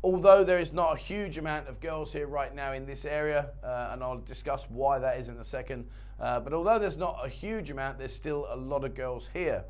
Although 0.03 0.43
there 0.43 0.59
is 0.59 0.73
not 0.73 0.95
a 0.95 0.99
huge 0.99 1.37
amount 1.37 1.69
of 1.69 1.79
girls 1.79 2.11
here 2.11 2.27
right 2.27 2.53
now 2.53 2.73
in 2.73 2.85
this 2.85 3.05
area, 3.05 3.51
uh, 3.63 3.91
and 3.91 4.03
I'll 4.03 4.17
discuss 4.17 4.65
why 4.67 4.99
that 4.99 5.17
is 5.17 5.29
in 5.29 5.37
a 5.37 5.45
second. 5.45 5.87
Uh, 6.19 6.39
but 6.39 6.53
although 6.53 6.79
there's 6.79 6.97
not 6.97 7.19
a 7.23 7.29
huge 7.29 7.69
amount, 7.69 7.97
there's 7.97 8.15
still 8.15 8.47
a 8.49 8.55
lot 8.55 8.83
of 8.83 8.95
girls 8.95 9.27
here. 9.33 9.63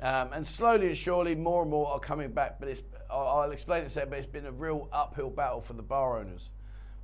Um, 0.00 0.32
and 0.32 0.46
slowly 0.46 0.88
and 0.88 0.96
surely, 0.96 1.34
more 1.34 1.62
and 1.62 1.70
more 1.70 1.88
are 1.88 1.98
coming 1.98 2.30
back. 2.30 2.60
But 2.60 2.80
I'll, 3.10 3.26
I'll 3.26 3.50
explain 3.50 3.84
it 3.84 3.96
a 3.96 4.06
but 4.06 4.18
it's 4.18 4.26
been 4.26 4.46
a 4.46 4.52
real 4.52 4.88
uphill 4.92 5.30
battle 5.30 5.60
for 5.60 5.72
the 5.72 5.82
bar 5.82 6.18
owners. 6.20 6.50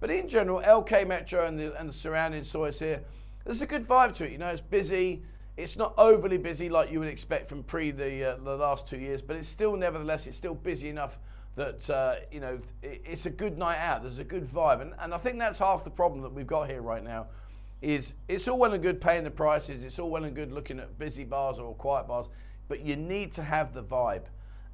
But 0.00 0.10
in 0.10 0.28
general, 0.28 0.60
LK 0.60 1.08
Metro 1.08 1.46
and 1.46 1.58
the, 1.58 1.78
and 1.78 1.88
the 1.88 1.92
surrounding 1.92 2.44
sois 2.44 2.78
here, 2.78 3.02
there's 3.44 3.60
a 3.60 3.66
good 3.66 3.88
vibe 3.88 4.14
to 4.16 4.24
it. 4.24 4.32
You 4.32 4.38
know, 4.38 4.48
it's 4.48 4.60
busy. 4.60 5.22
It's 5.56 5.76
not 5.76 5.94
overly 5.96 6.36
busy 6.36 6.68
like 6.68 6.90
you 6.90 6.98
would 6.98 7.08
expect 7.08 7.48
from 7.48 7.62
pre 7.62 7.90
the, 7.90 8.32
uh, 8.32 8.36
the 8.36 8.56
last 8.56 8.86
two 8.86 8.98
years, 8.98 9.22
but 9.22 9.36
it's 9.36 9.48
still, 9.48 9.76
nevertheless, 9.76 10.26
it's 10.26 10.36
still 10.36 10.54
busy 10.54 10.88
enough 10.88 11.16
that 11.56 11.88
uh, 11.90 12.16
you 12.30 12.40
know 12.40 12.58
it, 12.82 13.02
it's 13.04 13.26
a 13.26 13.30
good 13.30 13.58
night 13.58 13.78
out. 13.78 14.02
There's 14.02 14.18
a 14.18 14.24
good 14.24 14.50
vibe, 14.52 14.82
and, 14.82 14.92
and 14.98 15.14
I 15.14 15.18
think 15.18 15.38
that's 15.38 15.58
half 15.58 15.84
the 15.84 15.90
problem 15.90 16.22
that 16.22 16.32
we've 16.32 16.46
got 16.46 16.68
here 16.68 16.82
right 16.82 17.02
now. 17.02 17.26
Is 17.84 18.14
it's 18.28 18.48
all 18.48 18.58
well 18.58 18.72
and 18.72 18.82
good 18.82 18.98
paying 18.98 19.24
the 19.24 19.30
prices. 19.30 19.84
It's 19.84 19.98
all 19.98 20.08
well 20.08 20.24
and 20.24 20.34
good 20.34 20.50
looking 20.50 20.80
at 20.80 20.98
busy 20.98 21.22
bars 21.22 21.58
or 21.58 21.74
quiet 21.74 22.08
bars, 22.08 22.28
but 22.66 22.80
you 22.80 22.96
need 22.96 23.34
to 23.34 23.42
have 23.42 23.74
the 23.74 23.82
vibe, 23.82 24.24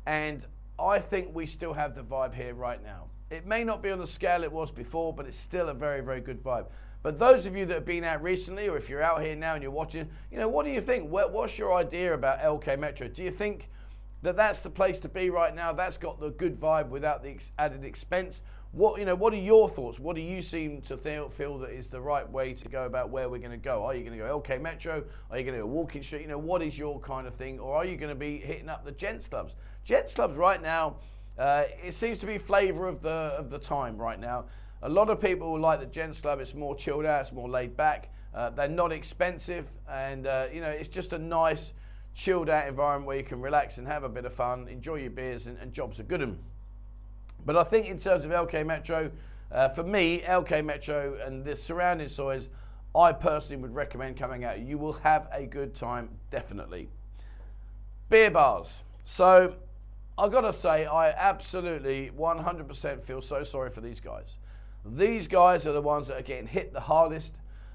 and 0.06 0.46
I 0.78 1.00
think 1.00 1.34
we 1.34 1.46
still 1.46 1.72
have 1.72 1.96
the 1.96 2.02
vibe 2.02 2.32
here 2.32 2.54
right 2.54 2.80
now. 2.80 3.06
It 3.28 3.46
may 3.46 3.64
not 3.64 3.82
be 3.82 3.90
on 3.90 3.98
the 3.98 4.06
scale 4.06 4.44
it 4.44 4.52
was 4.52 4.70
before, 4.70 5.12
but 5.12 5.26
it's 5.26 5.36
still 5.36 5.70
a 5.70 5.74
very, 5.74 6.02
very 6.02 6.20
good 6.20 6.40
vibe. 6.40 6.66
But 7.02 7.18
those 7.18 7.46
of 7.46 7.56
you 7.56 7.66
that 7.66 7.74
have 7.74 7.84
been 7.84 8.04
out 8.04 8.22
recently, 8.22 8.68
or 8.68 8.76
if 8.76 8.88
you're 8.88 9.02
out 9.02 9.22
here 9.22 9.34
now 9.34 9.54
and 9.54 9.62
you're 9.62 9.72
watching, 9.72 10.08
you 10.30 10.38
know, 10.38 10.48
what 10.48 10.64
do 10.64 10.70
you 10.70 10.80
think? 10.80 11.10
What's 11.10 11.58
your 11.58 11.74
idea 11.74 12.14
about 12.14 12.38
LK 12.38 12.78
Metro? 12.78 13.08
Do 13.08 13.24
you 13.24 13.32
think 13.32 13.70
that 14.22 14.36
that's 14.36 14.60
the 14.60 14.70
place 14.70 15.00
to 15.00 15.08
be 15.08 15.30
right 15.30 15.54
now? 15.54 15.72
That's 15.72 15.98
got 15.98 16.20
the 16.20 16.30
good 16.30 16.60
vibe 16.60 16.90
without 16.90 17.24
the 17.24 17.38
added 17.58 17.84
expense. 17.84 18.40
What 18.72 19.00
you 19.00 19.04
know? 19.04 19.14
What 19.14 19.32
are 19.32 19.36
your 19.36 19.68
thoughts? 19.68 19.98
What 19.98 20.14
do 20.14 20.22
you 20.22 20.42
seem 20.42 20.80
to 20.82 20.96
feel 20.96 21.58
that 21.58 21.70
is 21.70 21.88
the 21.88 22.00
right 22.00 22.28
way 22.30 22.52
to 22.54 22.68
go 22.68 22.84
about 22.84 23.10
where 23.10 23.28
we're 23.28 23.38
going 23.38 23.50
to 23.50 23.56
go? 23.56 23.84
Are 23.84 23.94
you 23.94 24.04
going 24.04 24.16
to 24.16 24.24
go 24.24 24.40
LK 24.40 24.60
Metro? 24.60 25.02
Are 25.30 25.38
you 25.38 25.44
going 25.44 25.56
to 25.56 25.62
go 25.62 25.66
Walking 25.66 26.02
Street? 26.02 26.22
You 26.22 26.28
know, 26.28 26.38
what 26.38 26.62
is 26.62 26.78
your 26.78 27.00
kind 27.00 27.26
of 27.26 27.34
thing? 27.34 27.58
Or 27.58 27.76
are 27.76 27.84
you 27.84 27.96
going 27.96 28.10
to 28.10 28.14
be 28.14 28.38
hitting 28.38 28.68
up 28.68 28.84
the 28.84 28.92
gents 28.92 29.26
clubs? 29.26 29.54
Gents 29.84 30.14
clubs 30.14 30.36
right 30.36 30.62
now 30.62 30.96
uh, 31.40 31.64
it 31.82 31.94
seems 31.94 32.18
to 32.18 32.26
be 32.26 32.36
flavour 32.36 32.86
of 32.86 33.00
the 33.00 33.08
of 33.08 33.48
the 33.48 33.58
time 33.58 33.96
right 33.96 34.20
now. 34.20 34.44
A 34.82 34.88
lot 34.88 35.08
of 35.08 35.20
people 35.20 35.58
like 35.58 35.80
the 35.80 35.86
Gents 35.86 36.20
Club. 36.20 36.38
It's 36.38 36.54
more 36.54 36.76
chilled 36.76 37.06
out. 37.06 37.22
It's 37.22 37.32
more 37.32 37.48
laid 37.48 37.76
back. 37.76 38.12
Uh, 38.34 38.50
they're 38.50 38.68
not 38.68 38.92
expensive, 38.92 39.66
and 39.88 40.26
uh, 40.26 40.48
you 40.52 40.60
know 40.60 40.68
it's 40.68 40.90
just 40.90 41.14
a 41.14 41.18
nice, 41.18 41.72
chilled 42.14 42.50
out 42.50 42.68
environment 42.68 43.06
where 43.06 43.16
you 43.16 43.24
can 43.24 43.40
relax 43.40 43.78
and 43.78 43.86
have 43.86 44.04
a 44.04 44.08
bit 44.08 44.26
of 44.26 44.34
fun, 44.34 44.68
enjoy 44.68 44.96
your 44.96 45.10
beers, 45.10 45.46
and, 45.46 45.56
and 45.58 45.72
jobs 45.72 45.98
are 45.98 46.04
good. 46.04 46.38
But 47.44 47.56
I 47.56 47.64
think 47.64 47.86
in 47.86 47.98
terms 47.98 48.24
of 48.24 48.30
LK 48.30 48.66
Metro, 48.66 49.10
uh, 49.52 49.68
for 49.70 49.82
me, 49.82 50.22
LK 50.26 50.64
Metro 50.64 51.18
and 51.24 51.44
the 51.44 51.56
surrounding 51.56 52.08
sois, 52.08 52.46
I 52.94 53.12
personally 53.12 53.62
would 53.62 53.74
recommend 53.74 54.16
coming 54.16 54.44
out. 54.44 54.60
You 54.60 54.78
will 54.78 54.94
have 54.94 55.28
a 55.32 55.46
good 55.46 55.74
time, 55.74 56.08
definitely. 56.30 56.88
Beer 58.08 58.30
bars. 58.30 58.68
So 59.04 59.54
I've 60.18 60.32
got 60.32 60.42
to 60.42 60.52
say, 60.52 60.86
I 60.86 61.10
absolutely 61.10 62.10
100% 62.16 63.04
feel 63.04 63.22
so 63.22 63.44
sorry 63.44 63.70
for 63.70 63.80
these 63.80 64.00
guys. 64.00 64.36
These 64.84 65.28
guys 65.28 65.66
are 65.66 65.72
the 65.72 65.80
ones 65.80 66.08
that 66.08 66.18
are 66.18 66.22
getting 66.22 66.46
hit 66.46 66.72
the 66.72 66.80
hardest. 66.80 67.32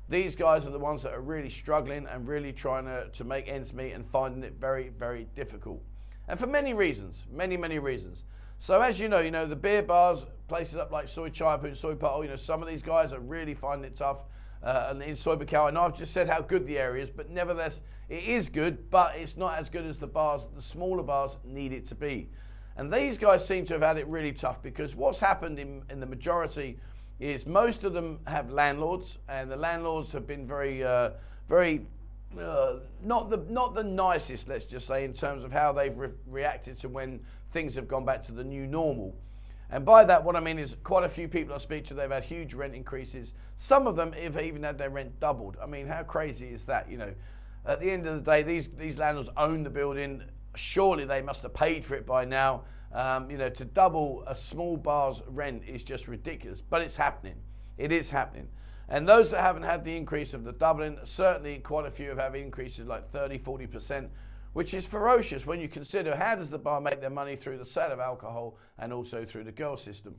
These 0.10 0.36
guys 0.36 0.66
are 0.66 0.72
the 0.72 0.80
ones 0.80 1.04
that 1.04 1.14
are 1.14 1.22
really 1.22 1.50
struggling 1.50 2.08
and 2.08 2.28
really 2.28 2.52
trying 2.52 2.86
to, 2.86 3.08
to 3.10 3.24
make 3.24 3.48
ends 3.48 3.74
meet 3.74 3.94
and 3.94 4.06
finding 4.06 4.44
it 4.44 4.54
very, 4.60 4.90
very 4.90 5.28
difficult. 5.36 5.82
And 6.28 6.40
for 6.40 6.48
many 6.48 6.74
reasons, 6.74 7.24
many, 7.32 7.58
many 7.58 7.80
reasons. 7.80 8.24
So 8.60 8.82
as 8.82 9.00
you 9.00 9.10
know, 9.10 9.20
you 9.20 9.32
know, 9.32 9.46
the 9.46 9.56
beer 9.56 9.84
bars, 9.84 10.26
places 10.48 10.76
up 10.76 10.92
like 10.92 11.08
Soi 11.08 11.30
Chaiyapoon, 11.30 11.76
Soy 11.76 11.96
Pothole, 11.96 12.24
you 12.24 12.30
know, 12.30 12.36
some 12.36 12.62
of 12.62 12.68
these 12.68 12.82
guys 12.82 13.12
are 13.14 13.20
really 13.20 13.54
finding 13.54 13.86
it 13.86 13.96
tough. 13.96 14.20
Uh, 14.64 14.88
and 14.90 15.04
in 15.04 15.16
Soi 15.16 15.36
Buakhao, 15.36 15.70
and 15.70 15.78
I've 15.78 15.96
just 15.96 16.12
said 16.12 16.28
how 16.28 16.42
good 16.42 16.66
the 16.66 16.80
area 16.80 17.04
is, 17.04 17.10
but 17.12 17.30
nevertheless, 17.30 17.82
it 18.10 18.24
is 18.24 18.50
good, 18.50 18.90
but 18.90 19.16
it's 19.16 19.38
not 19.38 19.60
as 19.60 19.70
good 19.70 19.86
as 19.86 19.98
the 19.98 20.08
bars, 20.08 20.42
the 20.56 20.62
smaller 20.62 21.04
bars 21.04 21.38
need 21.44 21.72
it 21.72 21.86
to 21.88 21.96
be. 21.96 22.30
And 22.76 22.92
these 22.92 23.18
guys 23.18 23.46
seem 23.46 23.66
to 23.68 23.74
have 23.74 23.84
had 23.84 23.98
it 23.98 24.08
really 24.08 24.32
tough 24.32 24.64
because 24.64 24.96
what's 24.96 25.20
happened 25.20 25.60
in, 25.60 25.84
in 25.90 26.00
the 26.00 26.06
majority 26.06 26.80
is 27.20 27.46
most 27.46 27.84
of 27.84 27.94
them 27.94 28.20
have 28.26 28.52
landlords, 28.52 29.18
and 29.30 29.52
the 29.52 29.56
landlords 29.56 30.12
have 30.12 30.26
been 30.26 30.48
very, 30.48 30.84
uh, 30.84 31.12
very 31.48 31.86
uh, 32.40 32.80
not 33.04 33.30
the 33.30 33.38
not 33.50 33.76
the 33.76 33.84
nicest, 33.84 34.50
let's 34.50 34.66
just 34.66 34.88
say, 34.88 35.06
in 35.06 35.14
terms 35.14 35.44
of 35.44 35.52
how 35.52 35.72
they've 35.72 35.96
re- 35.96 36.10
reacted 36.28 36.78
to 36.80 36.90
when 36.90 37.22
things 37.56 37.74
have 37.74 37.88
gone 37.88 38.04
back 38.04 38.22
to 38.22 38.34
the 38.34 38.44
new 38.44 38.68
normal. 38.68 39.16
And 39.72 39.86
by 39.86 40.04
that, 40.04 40.26
what 40.26 40.36
I 40.36 40.42
mean 40.42 40.60
is 40.60 40.76
quite 40.84 41.06
a 41.06 41.10
few 41.10 41.30
people 41.30 41.56
I 41.56 41.58
speak 41.58 41.86
to, 41.86 41.94
they've 41.94 42.12
had 42.12 42.26
huge 42.26 42.54
rent 42.54 42.76
increases. 42.76 43.32
Some 43.58 43.88
of 43.88 43.96
them 43.96 44.12
have 44.12 44.38
even 44.42 44.62
had 44.62 44.78
their 44.78 44.90
rent 44.90 45.18
doubled. 45.22 45.56
I 45.64 45.66
mean, 45.66 45.88
how 45.88 46.04
crazy 46.04 46.48
is 46.48 46.66
that? 46.66 46.92
You 46.92 46.98
know, 46.98 47.14
at 47.66 47.80
the 47.80 47.90
end 47.90 48.08
of 48.08 48.16
the 48.16 48.30
day, 48.30 48.44
these, 48.44 48.68
these 48.78 48.98
landlords 48.98 49.30
own 49.38 49.64
the 49.64 49.70
building. 49.70 50.22
Surely 50.58 51.06
they 51.06 51.22
must 51.22 51.44
have 51.44 51.54
paid 51.54 51.86
for 51.86 51.96
it 51.96 52.06
by 52.06 52.26
now. 52.26 52.64
Um, 52.92 53.32
you 53.32 53.38
know, 53.38 53.50
to 53.50 53.64
double 53.64 54.26
a 54.28 54.36
small 54.36 54.76
bar's 54.76 55.22
rent 55.26 55.64
is 55.66 55.82
just 55.82 56.10
ridiculous, 56.10 56.62
but 56.70 56.82
it's 56.82 56.98
happening. 56.98 57.36
It 57.78 57.94
is 57.94 58.10
happening. 58.10 58.50
And 58.90 59.08
those 59.08 59.32
that 59.32 59.40
haven't 59.40 59.64
had 59.64 59.86
the 59.86 59.96
increase 59.96 60.34
of 60.34 60.44
the 60.44 60.52
doubling, 60.52 60.98
certainly 61.06 61.60
quite 61.60 61.86
a 61.86 61.92
few 61.92 62.10
have 62.10 62.18
had 62.18 62.36
increases 62.36 62.86
like 62.86 63.10
30, 63.14 63.40
40%, 63.40 64.10
which 64.56 64.74
is 64.74 64.86
ferocious 64.86 65.46
when 65.46 65.60
you 65.60 65.68
consider 65.68 66.16
how 66.16 66.34
does 66.34 66.50
the 66.50 66.58
bar 66.58 66.80
make 66.80 67.02
their 67.02 67.10
money 67.10 67.36
through 67.36 67.58
the 67.58 67.66
sale 67.66 67.92
of 67.92 68.00
alcohol 68.00 68.58
and 68.80 68.94
also 68.94 69.26
through 69.26 69.44
the 69.44 69.52
girl 69.52 69.76
system. 69.76 70.16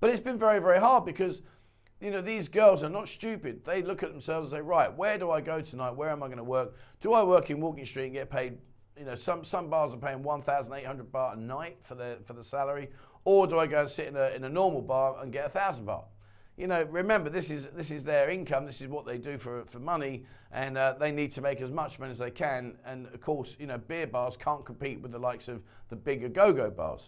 But 0.00 0.10
it's 0.10 0.18
been 0.18 0.40
very, 0.40 0.58
very 0.58 0.80
hard 0.80 1.04
because, 1.04 1.40
you 2.00 2.10
know, 2.10 2.20
these 2.20 2.48
girls 2.48 2.82
are 2.82 2.88
not 2.88 3.08
stupid. 3.08 3.64
They 3.64 3.80
look 3.80 4.02
at 4.02 4.10
themselves 4.10 4.50
and 4.50 4.58
say, 4.58 4.60
right, 4.60 4.92
where 4.92 5.18
do 5.18 5.30
I 5.30 5.40
go 5.40 5.60
tonight? 5.60 5.92
Where 5.92 6.10
am 6.10 6.20
I 6.20 6.26
going 6.26 6.38
to 6.38 6.42
work? 6.42 6.74
Do 7.00 7.12
I 7.12 7.22
work 7.22 7.48
in 7.48 7.60
Walking 7.60 7.86
Street 7.86 8.06
and 8.06 8.12
get 8.12 8.28
paid 8.28 8.58
you 8.98 9.04
know, 9.04 9.14
some, 9.14 9.44
some 9.44 9.70
bars 9.70 9.94
are 9.94 9.98
paying 9.98 10.24
1,800 10.24 11.12
baht 11.12 11.34
a 11.34 11.40
night 11.40 11.76
for 11.84 11.94
the, 11.94 12.16
for 12.26 12.32
the 12.32 12.42
salary, 12.42 12.88
or 13.24 13.46
do 13.46 13.56
I 13.56 13.68
go 13.68 13.82
and 13.82 13.90
sit 13.90 14.08
in 14.08 14.16
a, 14.16 14.30
in 14.30 14.42
a 14.42 14.48
normal 14.48 14.82
bar 14.82 15.22
and 15.22 15.32
get 15.32 15.44
a 15.44 15.54
1,000 15.54 15.86
baht? 15.86 16.06
You 16.56 16.66
know, 16.66 16.84
remember, 16.84 17.28
this 17.28 17.50
is, 17.50 17.68
this 17.76 17.90
is 17.90 18.02
their 18.02 18.30
income, 18.30 18.64
this 18.64 18.80
is 18.80 18.88
what 18.88 19.04
they 19.04 19.18
do 19.18 19.36
for, 19.36 19.64
for 19.66 19.78
money, 19.78 20.24
and 20.52 20.78
uh, 20.78 20.94
they 20.98 21.12
need 21.12 21.34
to 21.34 21.42
make 21.42 21.60
as 21.60 21.70
much 21.70 21.98
money 21.98 22.12
as 22.12 22.18
they 22.18 22.30
can. 22.30 22.78
And 22.86 23.06
of 23.06 23.20
course, 23.20 23.56
you 23.58 23.66
know, 23.66 23.76
beer 23.76 24.06
bars 24.06 24.38
can't 24.38 24.64
compete 24.64 25.00
with 25.00 25.12
the 25.12 25.18
likes 25.18 25.48
of 25.48 25.62
the 25.90 25.96
bigger 25.96 26.30
go 26.30 26.54
go 26.54 26.70
bars. 26.70 27.02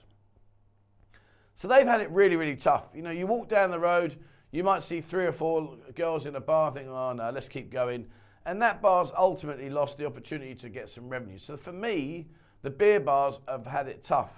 So 1.54 1.66
they've 1.66 1.86
had 1.86 2.02
it 2.02 2.10
really, 2.10 2.36
really 2.36 2.56
tough. 2.56 2.84
You 2.94 3.00
know, 3.00 3.10
you 3.10 3.26
walk 3.26 3.48
down 3.48 3.70
the 3.70 3.78
road, 3.80 4.18
you 4.50 4.62
might 4.62 4.82
see 4.82 5.00
three 5.00 5.24
or 5.24 5.32
four 5.32 5.76
girls 5.94 6.26
in 6.26 6.36
a 6.36 6.40
bar 6.40 6.70
think, 6.70 6.88
oh 6.88 7.12
no, 7.14 7.30
let's 7.30 7.48
keep 7.48 7.70
going. 7.70 8.06
And 8.44 8.60
that 8.60 8.82
bar's 8.82 9.10
ultimately 9.16 9.70
lost 9.70 9.96
the 9.96 10.06
opportunity 10.06 10.54
to 10.56 10.68
get 10.68 10.90
some 10.90 11.08
revenue. 11.08 11.38
So 11.38 11.56
for 11.56 11.72
me, 11.72 12.28
the 12.62 12.70
beer 12.70 13.00
bars 13.00 13.40
have 13.48 13.66
had 13.66 13.88
it 13.88 14.04
tough. 14.04 14.30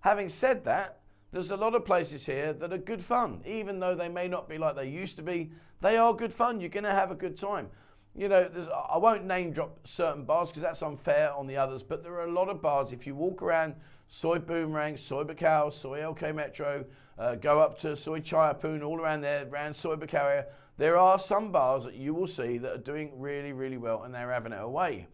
Having 0.00 0.30
said 0.30 0.64
that, 0.64 0.99
there's 1.32 1.50
a 1.50 1.56
lot 1.56 1.74
of 1.74 1.84
places 1.84 2.26
here 2.26 2.52
that 2.52 2.72
are 2.72 2.78
good 2.78 3.04
fun. 3.04 3.40
Even 3.46 3.78
though 3.78 3.94
they 3.94 4.08
may 4.08 4.28
not 4.28 4.48
be 4.48 4.58
like 4.58 4.76
they 4.76 4.88
used 4.88 5.16
to 5.16 5.22
be, 5.22 5.50
they 5.80 5.96
are 5.96 6.14
good 6.14 6.32
fun. 6.32 6.60
You're 6.60 6.70
going 6.70 6.84
to 6.84 6.90
have 6.90 7.10
a 7.10 7.14
good 7.14 7.38
time. 7.38 7.68
You 8.16 8.28
know, 8.28 8.50
I 8.90 8.98
won't 8.98 9.24
name 9.24 9.52
drop 9.52 9.86
certain 9.86 10.24
bars 10.24 10.48
because 10.48 10.62
that's 10.62 10.82
unfair 10.82 11.32
on 11.32 11.46
the 11.46 11.56
others, 11.56 11.82
but 11.82 12.02
there 12.02 12.14
are 12.14 12.26
a 12.26 12.32
lot 12.32 12.48
of 12.48 12.60
bars. 12.60 12.90
If 12.90 13.06
you 13.06 13.14
walk 13.14 13.40
around 13.40 13.74
Soy 14.08 14.38
Boomerang, 14.38 14.96
Soi 14.96 15.22
Buakhao, 15.22 15.72
Soy 15.72 16.00
LK 16.00 16.34
Metro, 16.34 16.84
uh, 17.18 17.36
go 17.36 17.60
up 17.60 17.78
to 17.82 17.96
Soi 17.96 18.18
Chaiyapoon, 18.20 18.82
all 18.82 19.00
around 19.00 19.20
there, 19.20 19.46
around 19.46 19.74
Soi 19.74 19.94
Buakhao 19.94 20.24
area, 20.24 20.46
there 20.76 20.98
are 20.98 21.20
some 21.20 21.52
bars 21.52 21.84
that 21.84 21.94
you 21.94 22.12
will 22.12 22.26
see 22.26 22.58
that 22.58 22.72
are 22.72 22.78
doing 22.78 23.12
really, 23.16 23.52
really 23.52 23.76
well 23.76 24.02
and 24.02 24.12
they're 24.12 24.32
having 24.32 24.52
it 24.52 24.60
away. 24.60 25.06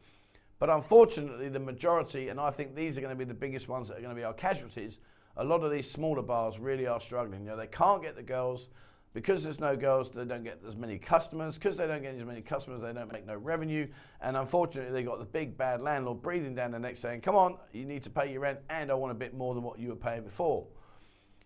But 0.58 0.70
unfortunately, 0.70 1.50
the 1.50 1.58
majority, 1.58 2.28
and 2.28 2.40
I 2.40 2.50
think 2.50 2.74
these 2.74 2.96
are 2.96 3.02
going 3.02 3.12
to 3.12 3.18
be 3.18 3.24
the 3.24 3.34
biggest 3.34 3.68
ones 3.68 3.88
that 3.88 3.98
are 3.98 4.00
going 4.00 4.14
to 4.14 4.18
be 4.18 4.24
our 4.24 4.32
casualties, 4.32 4.98
a 5.36 5.44
lot 5.44 5.62
of 5.62 5.70
these 5.70 5.90
smaller 5.90 6.22
bars 6.22 6.58
really 6.58 6.86
are 6.86 7.00
struggling. 7.00 7.42
You 7.42 7.50
know, 7.50 7.56
they 7.56 7.66
can't 7.66 8.02
get 8.02 8.16
the 8.16 8.22
girls. 8.22 8.68
Because 9.16 9.42
there's 9.42 9.58
no 9.58 9.76
girls, 9.76 10.10
they 10.14 10.26
don't 10.26 10.44
get 10.44 10.60
as 10.68 10.76
many 10.76 10.98
customers. 10.98 11.54
Because 11.54 11.74
they 11.78 11.86
don't 11.86 12.02
get 12.02 12.14
as 12.16 12.26
many 12.26 12.42
customers, 12.42 12.82
they 12.82 12.92
don't 12.92 13.10
make 13.10 13.26
no 13.26 13.34
revenue. 13.34 13.88
And 14.20 14.36
unfortunately, 14.36 14.92
they 14.92 15.02
got 15.02 15.18
the 15.18 15.24
big 15.24 15.56
bad 15.56 15.80
landlord 15.80 16.20
breathing 16.20 16.54
down 16.54 16.70
their 16.70 16.80
neck 16.80 16.98
saying, 16.98 17.22
come 17.22 17.34
on, 17.34 17.56
you 17.72 17.86
need 17.86 18.02
to 18.02 18.10
pay 18.10 18.30
your 18.30 18.40
rent 18.40 18.58
and 18.68 18.90
I 18.90 18.94
want 18.94 19.12
a 19.12 19.14
bit 19.14 19.32
more 19.32 19.54
than 19.54 19.62
what 19.62 19.78
you 19.78 19.88
were 19.88 19.96
paying 19.96 20.22
before. 20.22 20.66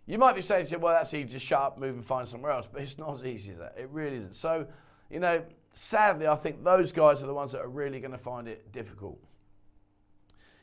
You 0.07 0.19
might 0.19 0.35
be 0.35 0.43
saying 0.43 0.67
to 0.67 0.79
well, 0.79 0.95
that's 0.95 1.15
easy, 1.15 1.29
just 1.29 1.47
shut 1.47 1.61
up, 1.61 1.79
move 1.79 1.95
and 1.95 2.05
find 2.05 2.27
somewhere 2.27 2.51
else. 2.51 2.67
But 2.73 2.83
it's 2.83 2.99
not 2.99 3.15
as 3.15 3.25
easy 3.25 3.53
as 3.53 3.59
that. 3.59 3.77
It 3.79 3.89
really 3.93 4.17
isn't. 4.17 4.35
So, 4.35 4.67
you 5.09 5.21
know, 5.21 5.45
sadly, 5.73 6.27
I 6.27 6.35
think 6.35 6.65
those 6.65 6.91
guys 6.91 7.23
are 7.23 7.27
the 7.29 7.35
ones 7.35 7.53
that 7.53 7.61
are 7.61 7.69
really 7.69 8.01
going 8.01 8.11
to 8.11 8.19
find 8.19 8.49
it 8.49 8.73
difficult. 8.73 9.21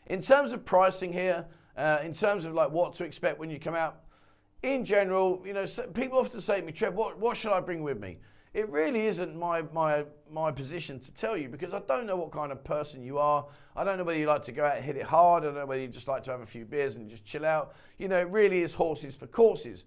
In 0.07 0.22
terms 0.22 0.51
of 0.51 0.65
pricing 0.65 1.13
here, 1.13 1.46
uh, 1.77 2.00
in 2.03 2.13
terms 2.13 2.46
of 2.46 2.53
like 2.53 2.72
what 2.72 2.96
to 2.96 3.03
expect 3.03 3.39
when 3.39 3.50
you 3.50 3.60
come 3.60 3.75
out, 3.75 4.01
in 4.63 4.84
general, 4.84 5.43
you 5.46 5.53
know, 5.53 5.65
people 5.93 6.17
often 6.17 6.41
say 6.41 6.60
to 6.60 6.65
me, 6.65 6.72
Trev, 6.72 6.96
what, 6.96 7.19
what 7.19 7.38
should 7.38 7.51
I 7.51 7.60
bring 7.60 7.84
with 7.84 8.00
me? 8.00 8.17
it 8.57 8.67
really 8.69 9.05
isn't 9.05 9.36
my, 9.36 9.62
my, 9.72 10.03
my 10.31 10.51
position 10.51 11.00
to 11.00 11.12
tell 11.12 11.38
you 11.38 11.48
because 11.48 11.74
I 11.74 11.81
don't 11.88 12.07
know 12.07 12.15
what 12.15 12.31
kind 12.31 12.51
of 12.51 12.63
person 12.63 13.03
you 13.03 13.19
are. 13.19 13.46
I 13.75 13.84
don't 13.84 14.00
know 14.00 14.03
whether 14.03 14.17
you 14.17 14.25
like 14.25 14.43
to 14.46 14.51
go 14.51 14.65
out 14.65 14.77
and 14.77 14.84
hit 14.84 14.98
it 14.98 15.03
hard. 15.03 15.43
I 15.43 15.46
don't 15.46 15.55
know 15.55 15.65
whether 15.67 15.79
you 15.79 15.88
just 15.88 16.07
like 16.07 16.24
to 16.24 16.31
have 16.31 16.41
a 16.41 16.46
few 16.48 16.65
beers 16.65 16.96
and 16.96 17.07
just 17.07 17.24
chill 17.24 17.46
out. 17.46 17.75
You 18.00 18.07
know, 18.07 18.17
it 18.17 18.29
really 18.31 18.63
is 18.63 18.74
horses 18.74 19.15
for 19.15 19.27
courses. 19.27 19.84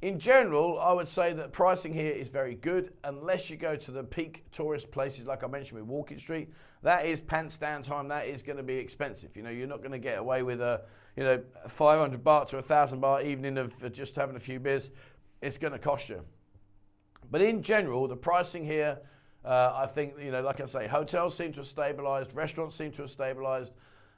In 0.00 0.18
general, 0.18 0.80
I 0.80 0.90
would 0.92 1.08
say 1.08 1.34
that 1.34 1.52
pricing 1.52 1.92
here 1.92 2.12
is 2.12 2.28
very 2.28 2.54
good 2.54 2.94
unless 3.04 3.50
you 3.50 3.56
go 3.56 3.76
to 3.76 3.90
the 3.90 4.04
peak 4.04 4.44
tourist 4.52 4.90
places 4.90 5.26
like 5.26 5.44
I 5.44 5.46
mentioned 5.46 5.78
with 5.78 5.86
Walking 5.86 6.18
Street. 6.18 6.48
That 6.82 7.04
is 7.04 7.20
pants 7.20 7.58
down 7.58 7.82
time. 7.82 8.08
That 8.08 8.26
is 8.26 8.40
going 8.40 8.56
to 8.56 8.62
be 8.62 8.76
expensive. 8.76 9.36
You 9.36 9.42
know, 9.42 9.50
you're 9.50 9.66
not 9.66 9.80
going 9.80 9.92
to 9.92 9.98
get 9.98 10.16
away 10.16 10.42
with 10.42 10.62
a, 10.62 10.80
you 11.16 11.24
know, 11.24 11.42
500 11.68 12.22
baht 12.22 12.48
to 12.48 12.56
a 12.56 12.60
1,000 12.60 13.00
baht 13.00 13.24
evening 13.24 13.58
of 13.58 13.72
just 13.92 14.14
having 14.14 14.36
a 14.36 14.40
few 14.40 14.60
beers. 14.60 14.90
It's 15.42 15.58
going 15.58 15.72
to 15.72 15.78
cost 15.78 16.08
you. 16.08 16.22
But 17.30 17.42
in 17.42 17.62
general, 17.62 18.08
the 18.08 18.16
pricing 18.16 18.64
here, 18.64 18.98
uh, 19.44 19.72
I 19.74 19.86
think, 19.86 20.14
you 20.22 20.30
know, 20.30 20.42
like 20.42 20.60
I 20.60 20.66
say, 20.66 20.86
hotels 20.86 21.36
seem 21.36 21.52
to 21.52 21.58
have 21.58 21.66
stabilized, 21.66 22.34
restaurants 22.34 22.76
seem 22.76 22.92
to 22.92 23.02
have 23.02 23.10
stabilized. 23.10 23.72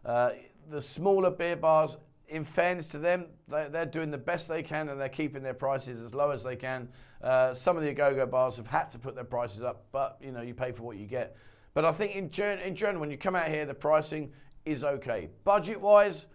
Uh, 0.05 0.31
the 0.71 0.81
smaller 0.81 1.31
beer 1.31 1.57
bars, 1.57 1.97
in 2.29 2.45
fairness 2.45 2.87
to 2.89 2.99
them, 2.99 3.27
they, 3.49 3.67
are 3.75 3.85
doing 3.85 4.11
the 4.11 4.19
best 4.19 4.49
they 4.49 4.63
can 4.63 4.89
and 4.89 5.01
they're 5.01 5.09
keeping 5.09 5.43
their 5.43 5.55
prices 5.55 6.01
as 6.01 6.15
low 6.15 6.31
as 6.31 6.43
they 6.43 6.57
can. 6.57 6.89
Uh, 7.23 7.53
some 7.53 7.77
of 7.77 7.83
the 7.83 7.93
go-go 7.93 8.25
bars 8.25 8.57
have 8.57 8.67
had 8.67 8.91
to 8.93 8.99
put 8.99 9.15
their 9.15 9.25
prices 9.25 9.63
up, 9.63 9.85
but 9.93 10.17
you 10.23 10.31
know 10.31 10.41
you 10.41 10.55
pay 10.55 10.73
for 10.73 10.85
what 10.85 10.97
you 10.97 11.07
get. 11.07 11.37
But 11.75 11.85
I 11.85 11.93
think 11.93 12.15
in, 12.15 12.31
in 12.61 12.75
general, 12.75 13.01
when 13.01 13.11
you 13.11 13.19
come 13.19 13.37
out 13.37 13.49
here, 13.49 13.67
the 13.67 13.75
pricing 13.75 14.33
is 14.65 14.85
okay. 14.85 15.29
Budget-wise, 15.45 16.27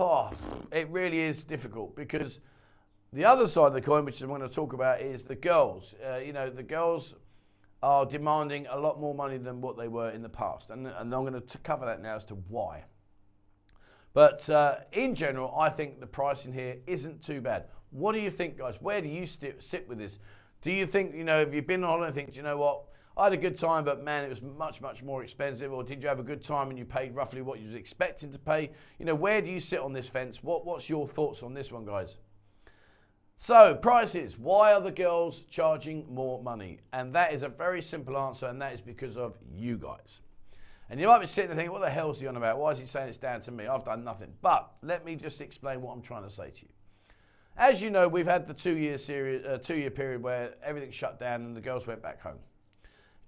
oh, 0.00 0.30
it 0.72 0.88
really 0.88 1.20
is 1.20 1.42
difficult 1.42 1.94
because 1.94 2.38
the 3.12 3.24
other 3.24 3.46
side 3.46 3.68
of 3.68 3.74
the 3.74 3.80
coin, 3.80 4.04
which 4.04 4.20
I'm 4.20 4.28
going 4.28 4.40
to 4.40 4.48
talk 4.48 4.72
about, 4.72 5.00
is 5.00 5.24
the 5.24 5.34
girls. 5.34 5.94
Uh, 6.06 6.16
you 6.16 6.32
know, 6.32 6.48
the 6.48 6.62
girls 6.62 7.14
are 7.82 8.04
demanding 8.04 8.66
a 8.70 8.78
lot 8.78 9.00
more 9.00 9.14
money 9.14 9.38
than 9.38 9.60
what 9.60 9.76
they 9.76 9.88
were 9.88 10.10
in 10.10 10.22
the 10.22 10.28
past. 10.28 10.70
And, 10.70 10.86
and 10.86 11.14
I'm 11.14 11.24
going 11.24 11.40
to 11.40 11.58
cover 11.58 11.86
that 11.86 12.02
now 12.02 12.16
as 12.16 12.24
to 12.26 12.34
why. 12.48 12.84
But 14.12 14.48
uh, 14.50 14.76
in 14.92 15.14
general, 15.14 15.54
I 15.56 15.70
think 15.70 16.00
the 16.00 16.06
pricing 16.06 16.52
here 16.52 16.76
isn't 16.86 17.24
too 17.24 17.40
bad. 17.40 17.64
What 17.90 18.12
do 18.12 18.20
you 18.20 18.30
think, 18.30 18.58
guys? 18.58 18.74
Where 18.80 19.00
do 19.00 19.08
you 19.08 19.26
st- 19.26 19.62
sit 19.62 19.88
with 19.88 19.98
this? 19.98 20.18
Do 20.62 20.70
you 20.70 20.86
think, 20.86 21.14
you 21.14 21.24
know, 21.24 21.38
have 21.38 21.54
you 21.54 21.62
been 21.62 21.82
on 21.84 21.90
holiday 21.90 22.06
and 22.06 22.14
think, 22.14 22.36
you 22.36 22.42
know 22.42 22.58
what? 22.58 22.82
I 23.20 23.24
had 23.24 23.34
a 23.34 23.36
good 23.36 23.58
time, 23.58 23.84
but 23.84 24.02
man, 24.02 24.24
it 24.24 24.30
was 24.30 24.40
much, 24.40 24.80
much 24.80 25.02
more 25.02 25.22
expensive. 25.22 25.70
Or 25.74 25.84
did 25.84 26.02
you 26.02 26.08
have 26.08 26.20
a 26.20 26.22
good 26.22 26.42
time 26.42 26.70
and 26.70 26.78
you 26.78 26.86
paid 26.86 27.14
roughly 27.14 27.42
what 27.42 27.60
you 27.60 27.66
was 27.66 27.74
expecting 27.74 28.32
to 28.32 28.38
pay? 28.38 28.70
You 28.98 29.04
know, 29.04 29.14
where 29.14 29.42
do 29.42 29.50
you 29.50 29.60
sit 29.60 29.78
on 29.78 29.92
this 29.92 30.08
fence? 30.08 30.42
What, 30.42 30.64
what's 30.64 30.88
your 30.88 31.06
thoughts 31.06 31.42
on 31.42 31.52
this 31.52 31.70
one, 31.70 31.84
guys? 31.84 32.16
So, 33.36 33.74
prices. 33.74 34.38
Why 34.38 34.72
are 34.72 34.80
the 34.80 34.90
girls 34.90 35.44
charging 35.50 36.06
more 36.08 36.42
money? 36.42 36.80
And 36.94 37.14
that 37.14 37.34
is 37.34 37.42
a 37.42 37.50
very 37.50 37.82
simple 37.82 38.16
answer, 38.16 38.46
and 38.46 38.60
that 38.62 38.72
is 38.72 38.80
because 38.80 39.18
of 39.18 39.36
you 39.54 39.76
guys. 39.76 40.20
And 40.88 40.98
you 40.98 41.06
might 41.06 41.20
be 41.20 41.26
sitting 41.26 41.48
there 41.48 41.56
thinking, 41.56 41.72
what 41.72 41.82
the 41.82 41.90
hell 41.90 42.10
is 42.10 42.20
he 42.20 42.26
on 42.26 42.38
about? 42.38 42.58
Why 42.58 42.72
is 42.72 42.78
he 42.78 42.86
saying 42.86 43.10
it's 43.10 43.18
down 43.18 43.42
to 43.42 43.50
me? 43.50 43.66
I've 43.66 43.84
done 43.84 44.02
nothing. 44.02 44.32
But 44.40 44.72
let 44.82 45.04
me 45.04 45.14
just 45.14 45.42
explain 45.42 45.82
what 45.82 45.92
I'm 45.92 46.02
trying 46.02 46.24
to 46.24 46.30
say 46.30 46.48
to 46.48 46.62
you. 46.62 46.68
As 47.58 47.82
you 47.82 47.90
know, 47.90 48.08
we've 48.08 48.26
had 48.26 48.46
the 48.46 48.54
two-year 48.54 48.96
series, 48.96 49.44
uh, 49.44 49.58
two-year 49.58 49.90
period 49.90 50.22
where 50.22 50.54
everything 50.64 50.90
shut 50.90 51.20
down 51.20 51.42
and 51.42 51.54
the 51.54 51.60
girls 51.60 51.86
went 51.86 52.02
back 52.02 52.22
home. 52.22 52.38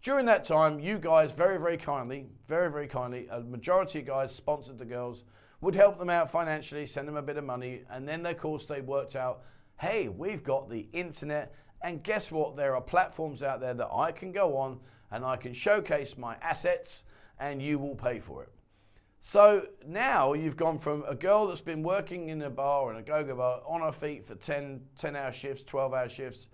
During 0.02 0.26
that 0.26 0.44
time, 0.44 0.80
you 0.80 0.98
guys 0.98 1.30
very, 1.30 1.58
very 1.58 1.76
kindly, 1.76 2.26
very, 2.48 2.70
very 2.70 2.88
kindly, 2.88 3.28
a 3.30 3.40
majority 3.40 4.00
of 4.00 4.06
guys 4.06 4.34
sponsored 4.34 4.78
the 4.78 4.84
girls, 4.84 5.22
would 5.60 5.76
help 5.76 5.96
them 5.96 6.10
out 6.10 6.32
financially, 6.32 6.86
send 6.86 7.06
them 7.06 7.16
a 7.16 7.22
bit 7.22 7.36
of 7.36 7.44
money, 7.44 7.82
and 7.88 8.08
then, 8.08 8.26
of 8.26 8.36
course, 8.36 8.64
they 8.64 8.80
worked 8.80 9.16
out 9.16 9.42
hey, 9.80 10.06
we've 10.06 10.44
got 10.44 10.70
the 10.70 10.86
internet, 10.92 11.52
and 11.82 12.04
guess 12.04 12.30
what? 12.30 12.56
There 12.56 12.76
are 12.76 12.80
platforms 12.80 13.42
out 13.42 13.60
there 13.60 13.74
that 13.74 13.88
I 13.92 14.12
can 14.12 14.30
go 14.30 14.56
on 14.56 14.78
and 15.10 15.24
I 15.24 15.36
can 15.36 15.52
showcase 15.52 16.16
my 16.16 16.36
assets, 16.40 17.02
and 17.40 17.60
you 17.60 17.80
will 17.80 17.96
pay 17.96 18.20
for 18.20 18.44
it. 18.44 18.50
So 19.22 19.66
now 19.84 20.34
you've 20.34 20.56
gone 20.56 20.78
from 20.78 21.04
a 21.08 21.16
girl 21.16 21.48
that's 21.48 21.60
been 21.60 21.82
working 21.82 22.28
in 22.28 22.42
a 22.42 22.50
bar 22.50 22.90
and 22.90 22.98
a 23.00 23.02
go-go 23.02 23.34
bar 23.34 23.62
on 23.66 23.80
her 23.80 23.90
feet 23.90 24.24
for 24.24 24.36
10, 24.36 24.80
10 24.98 25.16
hour 25.16 25.32
shifts, 25.32 25.64
12 25.66 25.94
hour 25.94 26.08
shifts, 26.08 26.46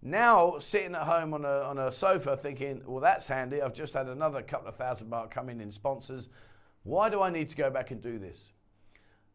now 0.00 0.58
sitting 0.60 0.94
at 0.94 1.02
home 1.02 1.34
on 1.34 1.44
a, 1.44 1.60
on 1.62 1.78
a 1.78 1.92
sofa 1.92 2.36
thinking, 2.36 2.82
well, 2.86 3.00
that's 3.00 3.26
handy. 3.26 3.60
I've 3.60 3.74
just 3.74 3.94
had 3.94 4.06
another 4.06 4.42
couple 4.42 4.68
of 4.68 4.76
thousand 4.76 5.10
baht 5.10 5.30
come 5.30 5.48
in 5.48 5.60
in 5.60 5.72
sponsors. 5.72 6.28
Why 6.84 7.08
do 7.08 7.20
I 7.20 7.30
need 7.30 7.50
to 7.50 7.56
go 7.56 7.70
back 7.70 7.90
and 7.90 8.00
do 8.00 8.18
this? 8.18 8.38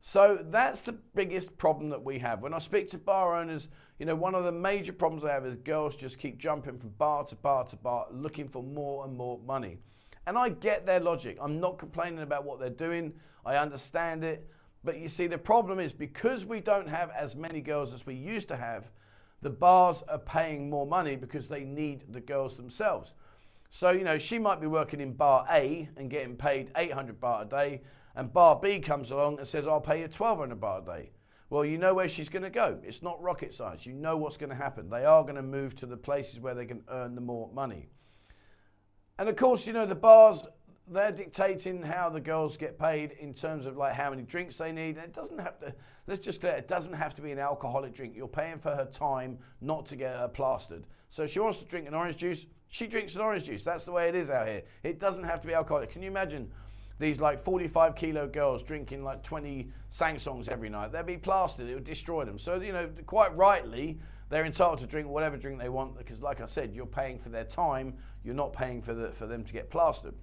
So 0.01 0.39
that's 0.49 0.81
the 0.81 0.91
biggest 0.91 1.57
problem 1.57 1.89
that 1.89 2.03
we 2.03 2.19
have. 2.19 2.41
When 2.41 2.53
I 2.53 2.59
speak 2.59 2.89
to 2.91 2.97
bar 2.97 3.39
owners, 3.39 3.69
you 3.99 4.05
know, 4.05 4.15
one 4.15 4.35
of 4.35 4.43
the 4.43 4.51
major 4.51 4.91
problems 4.91 5.23
I 5.23 5.31
have 5.31 5.45
is 5.45 5.55
girls 5.55 5.95
just 5.95 6.19
keep 6.19 6.37
jumping 6.37 6.77
from 6.77 6.89
bar 6.97 7.23
to 7.25 7.35
bar 7.35 7.65
to 7.65 7.75
bar 7.77 8.07
looking 8.11 8.49
for 8.49 8.61
more 8.61 9.05
and 9.05 9.15
more 9.15 9.39
money. 9.45 9.77
And 10.25 10.37
I 10.37 10.49
get 10.49 10.85
their 10.85 10.99
logic. 10.99 11.37
I'm 11.41 11.59
not 11.59 11.77
complaining 11.77 12.19
about 12.19 12.43
what 12.43 12.59
they're 12.59 12.69
doing. 12.69 13.13
I 13.45 13.55
understand 13.55 14.23
it. 14.23 14.49
But 14.83 14.99
you 14.99 15.07
see, 15.07 15.27
the 15.27 15.37
problem 15.37 15.79
is 15.79 15.93
because 15.93 16.43
we 16.43 16.59
don't 16.59 16.89
have 16.89 17.09
as 17.11 17.35
many 17.35 17.61
girls 17.61 17.93
as 17.93 18.05
we 18.05 18.15
used 18.15 18.49
to 18.49 18.57
have, 18.57 18.85
the 19.43 19.49
bars 19.49 20.01
are 20.07 20.17
paying 20.17 20.69
more 20.69 20.87
money 20.87 21.15
because 21.15 21.47
they 21.47 21.63
need 21.63 22.05
the 22.11 22.21
girls 22.21 22.55
themselves. 22.55 23.11
So, 23.69 23.91
you 23.91 24.03
know, 24.03 24.17
she 24.17 24.39
might 24.39 24.61
be 24.61 24.67
working 24.67 25.01
in 25.01 25.13
bar 25.13 25.45
A 25.49 25.89
and 25.97 26.09
getting 26.09 26.35
paid 26.35 26.71
800 26.75 27.19
baht 27.19 27.47
a 27.47 27.49
day, 27.49 27.81
and 28.15 28.31
bar 28.31 28.59
B 28.61 28.79
comes 28.79 29.11
along 29.11 29.39
and 29.39 29.47
says, 29.47 29.67
I'll 29.67 29.81
pay 29.81 29.99
you 29.99 30.07
1200 30.07 30.59
baht 30.59 30.83
a 30.83 30.85
day. 30.85 31.11
Well, 31.49 31.65
you 31.65 31.77
know 31.77 31.93
where 31.93 32.09
she's 32.09 32.29
going 32.29 32.43
to 32.43 32.49
go. 32.49 32.79
It's 32.83 33.03
not 33.03 33.21
rocket 33.21 33.53
science. 33.53 33.85
You 33.85 33.93
know 33.93 34.17
what's 34.17 34.37
going 34.37 34.49
to 34.49 34.55
happen. 34.55 34.89
They 34.89 35.05
are 35.05 35.23
going 35.23 35.35
to 35.35 35.43
move 35.43 35.75
to 35.77 35.85
the 35.85 35.97
places 35.97 36.39
where 36.39 36.55
they 36.55 36.65
can 36.65 36.81
earn 36.89 37.15
the 37.15 37.21
more 37.21 37.49
money. 37.53 37.89
And 39.19 39.29
of 39.29 39.35
course, 39.35 39.67
you 39.67 39.73
know, 39.73 39.85
the 39.85 39.93
bars, 39.93 40.39
they're 40.87 41.11
dictating 41.11 41.81
how 41.81 42.09
the 42.09 42.19
girls 42.19 42.57
get 42.57 42.77
paid 42.77 43.11
in 43.19 43.33
terms 43.33 43.65
of 43.65 43.77
like 43.77 43.93
how 43.93 44.09
many 44.09 44.23
drinks 44.23 44.57
they 44.57 44.71
need. 44.71 44.97
And 44.97 45.05
it 45.05 45.13
doesn't 45.13 45.39
have 45.39 45.59
to, 45.59 45.73
let's 46.07 46.19
just 46.19 46.41
clear, 46.41 46.53
it 46.53 46.67
doesn't 46.67 46.93
have 46.93 47.15
to 47.15 47.21
be 47.21 47.31
an 47.31 47.39
alcoholic 47.39 47.93
drink. 47.93 48.13
You're 48.15 48.27
paying 48.27 48.59
for 48.59 48.75
her 48.75 48.85
time 48.85 49.37
not 49.61 49.85
to 49.87 49.95
get 49.95 50.15
her 50.15 50.27
plastered. 50.27 50.85
So 51.09 51.23
if 51.23 51.31
she 51.31 51.39
wants 51.39 51.59
to 51.59 51.65
drink 51.65 51.87
an 51.87 51.93
orange 51.93 52.17
juice, 52.17 52.45
she 52.67 52.87
drinks 52.87 53.15
an 53.15 53.21
orange 53.21 53.45
juice. 53.45 53.63
That's 53.63 53.85
the 53.85 53.91
way 53.91 54.09
it 54.09 54.15
is 54.15 54.29
out 54.29 54.47
here. 54.47 54.63
It 54.83 54.99
doesn't 54.99 55.23
have 55.23 55.41
to 55.41 55.47
be 55.47 55.53
alcoholic. 55.53 55.91
Can 55.91 56.01
you 56.01 56.09
imagine 56.09 56.51
these 56.99 57.19
like 57.19 57.43
45 57.43 57.95
kilo 57.95 58.27
girls 58.27 58.61
drinking 58.63 59.03
like 59.03 59.23
20 59.23 59.71
Sang 59.89 60.15
Soms 60.15 60.49
every 60.49 60.69
night? 60.69 60.91
They'd 60.91 61.05
be 61.05 61.17
plastered. 61.17 61.69
It 61.69 61.75
would 61.75 61.83
destroy 61.85 62.25
them. 62.25 62.37
So, 62.37 62.55
you 62.59 62.73
know, 62.73 62.89
quite 63.05 63.35
rightly, 63.37 63.99
they're 64.29 64.45
entitled 64.45 64.79
to 64.79 64.87
drink 64.87 65.07
whatever 65.07 65.37
drink 65.37 65.59
they 65.59 65.69
want 65.69 65.97
because, 65.97 66.19
like 66.19 66.41
I 66.41 66.47
said, 66.47 66.73
you're 66.73 66.85
paying 66.87 67.19
for 67.19 67.29
their 67.29 67.45
time. 67.45 67.93
You're 68.23 68.33
not 68.33 68.51
paying 68.51 68.81
for, 68.81 68.95
the, 68.95 69.11
for 69.11 69.27
them 69.27 69.43
to 69.43 69.53
get 69.53 69.69
plastered. 69.69 70.15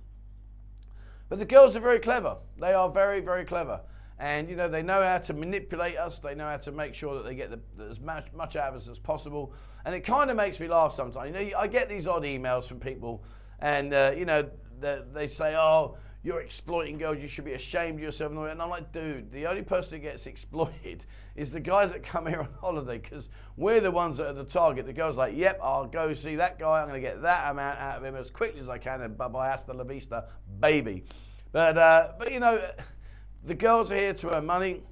But 1.30 1.38
the 1.38 1.46
girls 1.46 1.76
are 1.76 1.80
very 1.80 2.00
clever. 2.00 2.36
They 2.58 2.74
are 2.74 2.90
very, 2.90 3.20
very 3.20 3.44
clever. 3.44 3.80
And, 4.18 4.50
you 4.50 4.56
know, 4.56 4.68
they 4.68 4.82
know 4.82 5.02
how 5.02 5.16
to 5.18 5.32
manipulate 5.32 5.96
us. 5.96 6.18
They 6.18 6.34
know 6.34 6.44
how 6.44 6.58
to 6.58 6.72
make 6.72 6.94
sure 6.94 7.14
that 7.14 7.24
they 7.24 7.34
get 7.34 7.50
the, 7.50 7.84
as 7.88 8.00
much, 8.00 8.26
much 8.34 8.56
out 8.56 8.68
of 8.68 8.74
us 8.74 8.88
as 8.88 8.98
possible. 8.98 9.54
And 9.86 9.94
it 9.94 10.00
kind 10.00 10.28
of 10.28 10.36
makes 10.36 10.60
me 10.60 10.68
laugh 10.68 10.92
sometimes. 10.92 11.34
You 11.34 11.52
know, 11.52 11.58
I 11.58 11.68
get 11.68 11.88
these 11.88 12.06
odd 12.06 12.24
emails 12.24 12.66
from 12.66 12.80
people 12.80 13.24
and, 13.60 13.94
uh, 13.94 14.12
you 14.16 14.24
know, 14.24 14.50
they, 14.80 15.00
they 15.14 15.26
say, 15.26 15.54
oh, 15.54 15.96
you're 16.22 16.40
exploiting 16.40 16.98
girls, 16.98 17.18
you 17.18 17.28
should 17.28 17.46
be 17.46 17.54
ashamed 17.54 17.98
of 17.98 18.02
yourself. 18.02 18.32
And 18.32 18.60
I'm 18.60 18.68
like, 18.68 18.92
dude, 18.92 19.32
the 19.32 19.46
only 19.46 19.62
person 19.62 19.92
that 19.92 19.98
gets 20.00 20.26
exploited 20.26 21.04
is 21.34 21.50
the 21.50 21.60
guys 21.60 21.92
that 21.92 22.02
come 22.02 22.26
here 22.26 22.40
on 22.40 22.48
holiday 22.60 22.98
because 22.98 23.30
we're 23.56 23.80
the 23.80 23.90
ones 23.90 24.18
that 24.18 24.26
are 24.26 24.34
the 24.34 24.44
target. 24.44 24.84
The 24.84 24.92
girl's 24.92 25.16
like, 25.16 25.34
yep, 25.34 25.58
I'll 25.62 25.86
go 25.86 26.12
see 26.12 26.36
that 26.36 26.58
guy. 26.58 26.80
I'm 26.80 26.88
going 26.88 27.00
to 27.00 27.08
get 27.08 27.22
that 27.22 27.50
amount 27.50 27.78
out 27.78 27.98
of 27.98 28.04
him 28.04 28.16
as 28.16 28.30
quickly 28.30 28.60
as 28.60 28.68
I 28.68 28.76
can. 28.76 29.00
And 29.00 29.16
bye 29.16 29.28
bye, 29.28 29.48
hasta 29.48 29.72
la 29.72 29.84
vista, 29.84 30.26
baby. 30.60 31.04
But, 31.52 31.78
uh, 31.78 32.12
but 32.18 32.32
you 32.32 32.40
know, 32.40 32.70
the 33.44 33.54
girls 33.54 33.90
are 33.90 33.96
here 33.96 34.14
to 34.14 34.36
earn 34.36 34.44
money. 34.44 34.82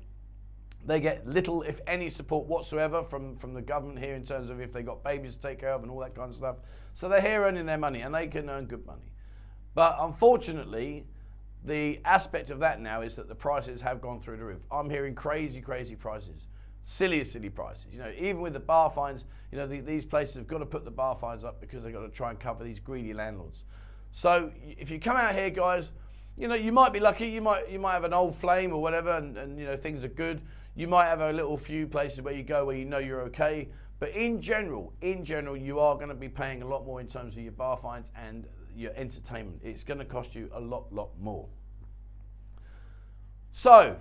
They 0.86 1.00
get 1.00 1.28
little, 1.28 1.62
if 1.62 1.80
any, 1.86 2.08
support 2.08 2.46
whatsoever 2.46 3.02
from, 3.02 3.36
from 3.36 3.52
the 3.52 3.60
government 3.60 3.98
here 3.98 4.14
in 4.14 4.24
terms 4.24 4.48
of 4.48 4.60
if 4.60 4.72
they 4.72 4.82
got 4.82 5.04
babies 5.04 5.34
to 5.34 5.40
take 5.42 5.60
care 5.60 5.74
of 5.74 5.82
and 5.82 5.90
all 5.90 6.00
that 6.00 6.14
kind 6.14 6.30
of 6.30 6.36
stuff. 6.36 6.56
So 6.94 7.10
they're 7.10 7.20
here 7.20 7.42
earning 7.42 7.66
their 7.66 7.76
money 7.76 8.00
and 8.00 8.14
they 8.14 8.28
can 8.28 8.48
earn 8.48 8.64
good 8.64 8.86
money. 8.86 9.12
But 9.74 9.98
unfortunately, 10.00 11.04
the 11.64 12.00
aspect 12.04 12.50
of 12.50 12.60
that 12.60 12.80
now 12.80 13.02
is 13.02 13.14
that 13.16 13.28
the 13.28 13.34
prices 13.34 13.80
have 13.80 14.00
gone 14.00 14.20
through 14.20 14.36
the 14.36 14.44
roof. 14.44 14.60
I'm 14.70 14.88
hearing 14.88 15.14
crazy, 15.14 15.60
crazy 15.60 15.96
prices, 15.96 16.46
silly, 16.84 17.22
silly 17.24 17.50
prices. 17.50 17.86
You 17.92 17.98
know, 17.98 18.12
even 18.18 18.40
with 18.40 18.52
the 18.52 18.60
bar 18.60 18.90
fines, 18.90 19.24
you 19.50 19.58
know, 19.58 19.66
the, 19.66 19.80
these 19.80 20.04
places 20.04 20.36
have 20.36 20.46
got 20.46 20.58
to 20.58 20.66
put 20.66 20.84
the 20.84 20.90
bar 20.90 21.16
fines 21.20 21.44
up 21.44 21.60
because 21.60 21.82
they've 21.82 21.92
got 21.92 22.02
to 22.02 22.10
try 22.10 22.30
and 22.30 22.38
cover 22.38 22.64
these 22.64 22.78
greedy 22.78 23.12
landlords. 23.12 23.64
So 24.12 24.50
if 24.62 24.90
you 24.90 25.00
come 25.00 25.16
out 25.16 25.34
here, 25.34 25.50
guys, 25.50 25.90
you 26.36 26.48
know, 26.48 26.54
you 26.54 26.72
might 26.72 26.92
be 26.92 27.00
lucky. 27.00 27.26
You 27.26 27.42
might 27.42 27.68
you 27.68 27.78
might 27.78 27.94
have 27.94 28.04
an 28.04 28.14
old 28.14 28.36
flame 28.36 28.72
or 28.72 28.80
whatever, 28.80 29.16
and, 29.16 29.36
and 29.36 29.58
you 29.58 29.66
know 29.66 29.76
things 29.76 30.04
are 30.04 30.08
good. 30.08 30.40
You 30.76 30.86
might 30.86 31.06
have 31.06 31.20
a 31.20 31.32
little 31.32 31.58
few 31.58 31.86
places 31.86 32.20
where 32.22 32.34
you 32.34 32.44
go 32.44 32.64
where 32.64 32.76
you 32.76 32.84
know 32.84 32.98
you're 32.98 33.22
okay. 33.22 33.68
But 33.98 34.10
in 34.10 34.40
general, 34.40 34.92
in 35.02 35.24
general, 35.24 35.56
you 35.56 35.80
are 35.80 35.96
going 35.96 36.08
to 36.08 36.14
be 36.14 36.28
paying 36.28 36.62
a 36.62 36.66
lot 36.66 36.86
more 36.86 37.00
in 37.00 37.08
terms 37.08 37.36
of 37.36 37.42
your 37.42 37.52
bar 37.52 37.76
fines 37.76 38.06
and 38.14 38.46
your 38.78 38.92
entertainment. 38.94 39.60
It's 39.64 39.84
going 39.84 39.98
to 39.98 40.04
cost 40.04 40.34
you 40.34 40.48
a 40.54 40.60
lot, 40.60 40.92
lot 40.92 41.10
more. 41.20 41.46
So 43.52 43.96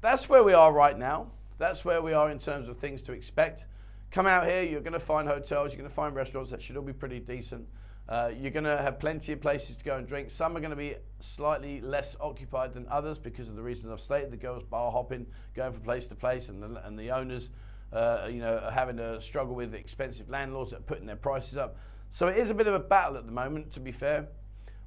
that's 0.00 0.28
where 0.28 0.42
we 0.42 0.54
are 0.54 0.72
right 0.72 0.98
now. 0.98 1.28
That's 1.58 1.84
where 1.84 2.00
we 2.00 2.12
are 2.12 2.30
in 2.30 2.38
terms 2.38 2.68
of 2.68 2.78
things 2.78 3.02
to 3.02 3.12
expect. 3.12 3.64
Come 4.10 4.26
out 4.26 4.46
here, 4.46 4.62
you're 4.62 4.80
going 4.80 4.92
to 4.94 5.00
find 5.00 5.28
hotels, 5.28 5.72
you're 5.72 5.78
going 5.78 5.88
to 5.88 5.94
find 5.94 6.14
restaurants 6.14 6.50
that 6.50 6.62
should 6.62 6.76
all 6.76 6.82
be 6.82 6.92
pretty 6.92 7.20
decent. 7.20 7.66
Uh, 8.08 8.30
you're 8.36 8.50
going 8.50 8.64
to 8.64 8.78
have 8.78 8.98
plenty 8.98 9.32
of 9.32 9.40
places 9.40 9.76
to 9.76 9.84
go 9.84 9.96
and 9.96 10.08
drink. 10.08 10.30
Some 10.30 10.56
are 10.56 10.60
going 10.60 10.70
to 10.70 10.76
be 10.76 10.96
slightly 11.20 11.80
less 11.80 12.16
occupied 12.20 12.74
than 12.74 12.86
others 12.90 13.16
because 13.16 13.48
of 13.48 13.54
the 13.54 13.62
reasons 13.62 13.92
I've 13.92 14.00
stated. 14.00 14.30
The 14.30 14.36
girls 14.36 14.64
bar 14.64 14.90
hopping, 14.90 15.26
going 15.54 15.72
from 15.72 15.82
place 15.82 16.06
to 16.08 16.14
place, 16.14 16.48
and 16.48 16.62
the, 16.62 16.86
and 16.86 16.98
the 16.98 17.10
owners, 17.10 17.48
uh, 17.92 18.26
you 18.28 18.40
know, 18.40 18.68
having 18.72 18.96
to 18.96 19.20
struggle 19.20 19.54
with 19.54 19.72
expensive 19.74 20.28
landlords 20.28 20.72
that 20.72 20.80
are 20.80 20.82
putting 20.82 21.06
their 21.06 21.16
prices 21.16 21.56
up. 21.56 21.76
So 22.12 22.26
it 22.26 22.36
is 22.36 22.50
a 22.50 22.54
bit 22.54 22.66
of 22.66 22.74
a 22.74 22.78
battle 22.78 23.16
at 23.16 23.24
the 23.24 23.32
moment, 23.32 23.72
to 23.72 23.80
be 23.80 23.90
fair. 23.90 24.28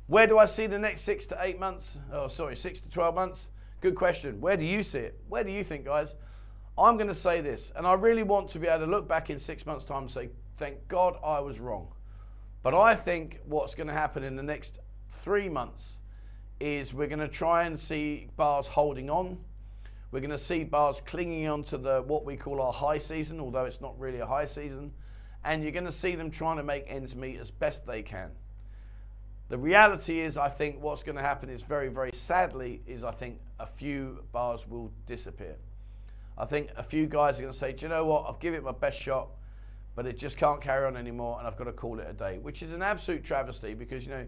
Where 0.07 0.27
do 0.27 0.37
I 0.37 0.45
see 0.45 0.67
the 0.67 0.77
next 0.77 1.01
six 1.01 1.25
to 1.27 1.37
eight 1.41 1.59
months? 1.59 1.97
Oh, 2.13 2.27
sorry, 2.27 2.55
six 2.55 2.79
to 2.81 2.89
12 2.89 3.15
months? 3.15 3.47
Good 3.81 3.95
question. 3.95 4.39
Where 4.39 4.55
do 4.55 4.63
you 4.63 4.83
see 4.83 4.99
it? 4.99 5.19
Where 5.27 5.43
do 5.43 5.51
you 5.51 5.63
think, 5.63 5.85
guys? 5.85 6.13
I'm 6.77 6.97
going 6.97 7.07
to 7.07 7.15
say 7.15 7.41
this, 7.41 7.71
and 7.75 7.87
I 7.87 7.93
really 7.93 8.21
want 8.21 8.51
to 8.51 8.59
be 8.59 8.67
able 8.67 8.85
to 8.85 8.91
look 8.91 9.07
back 9.07 9.31
in 9.31 9.39
six 9.39 9.65
months' 9.65 9.85
time 9.85 10.03
and 10.03 10.11
say, 10.11 10.29
thank 10.59 10.87
God 10.87 11.17
I 11.23 11.39
was 11.39 11.59
wrong. 11.59 11.87
But 12.61 12.75
I 12.75 12.95
think 12.95 13.39
what's 13.45 13.73
going 13.73 13.87
to 13.87 13.93
happen 13.93 14.23
in 14.23 14.35
the 14.35 14.43
next 14.43 14.77
three 15.23 15.49
months 15.49 15.97
is 16.59 16.93
we're 16.93 17.07
going 17.07 17.19
to 17.19 17.27
try 17.27 17.63
and 17.63 17.79
see 17.79 18.27
bars 18.37 18.67
holding 18.67 19.09
on. 19.09 19.37
We're 20.11 20.19
going 20.19 20.29
to 20.29 20.37
see 20.37 20.63
bars 20.63 21.01
clinging 21.05 21.47
on 21.47 21.63
to 21.65 21.77
the 21.77 22.03
what 22.05 22.23
we 22.23 22.37
call 22.37 22.61
our 22.61 22.71
high 22.71 22.99
season, 22.99 23.39
although 23.39 23.65
it's 23.65 23.81
not 23.81 23.99
really 23.99 24.19
a 24.19 24.25
high 24.25 24.45
season. 24.45 24.91
And 25.45 25.63
you're 25.63 25.71
going 25.71 25.85
to 25.85 25.91
see 25.91 26.15
them 26.15 26.29
trying 26.31 26.57
to 26.57 26.63
make 26.63 26.85
ends 26.87 27.15
meet 27.15 27.39
as 27.39 27.51
best 27.51 27.85
they 27.85 28.01
can. 28.01 28.31
The 29.47 29.57
reality 29.57 30.19
is, 30.19 30.37
I 30.37 30.49
think 30.49 30.81
what's 30.81 31.03
going 31.03 31.15
to 31.15 31.21
happen 31.21 31.49
is 31.49 31.61
very, 31.61 31.87
very 31.87 32.11
sadly, 32.27 32.81
is 32.87 33.03
I 33.03 33.11
think 33.11 33.39
a 33.59 33.67
few 33.67 34.23
bars 34.31 34.67
will 34.67 34.91
disappear. 35.05 35.55
I 36.37 36.45
think 36.45 36.71
a 36.75 36.83
few 36.83 37.05
guys 37.05 37.37
are 37.37 37.41
going 37.41 37.53
to 37.53 37.59
say, 37.59 37.71
do 37.71 37.85
you 37.85 37.89
know 37.89 38.05
what? 38.05 38.25
I've 38.27 38.39
given 38.39 38.59
it 38.59 38.63
my 38.63 38.71
best 38.71 38.99
shot 38.99 39.29
but 39.95 40.05
it 40.05 40.17
just 40.17 40.37
can't 40.37 40.61
carry 40.61 40.85
on 40.85 40.97
anymore 40.97 41.37
and 41.39 41.47
I've 41.47 41.57
got 41.57 41.63
to 41.65 41.71
call 41.71 41.99
it 41.99 42.07
a 42.09 42.13
day, 42.13 42.37
which 42.41 42.61
is 42.61 42.71
an 42.71 42.81
absolute 42.81 43.23
travesty 43.23 43.73
because, 43.73 44.03
you 44.03 44.11
know, 44.11 44.25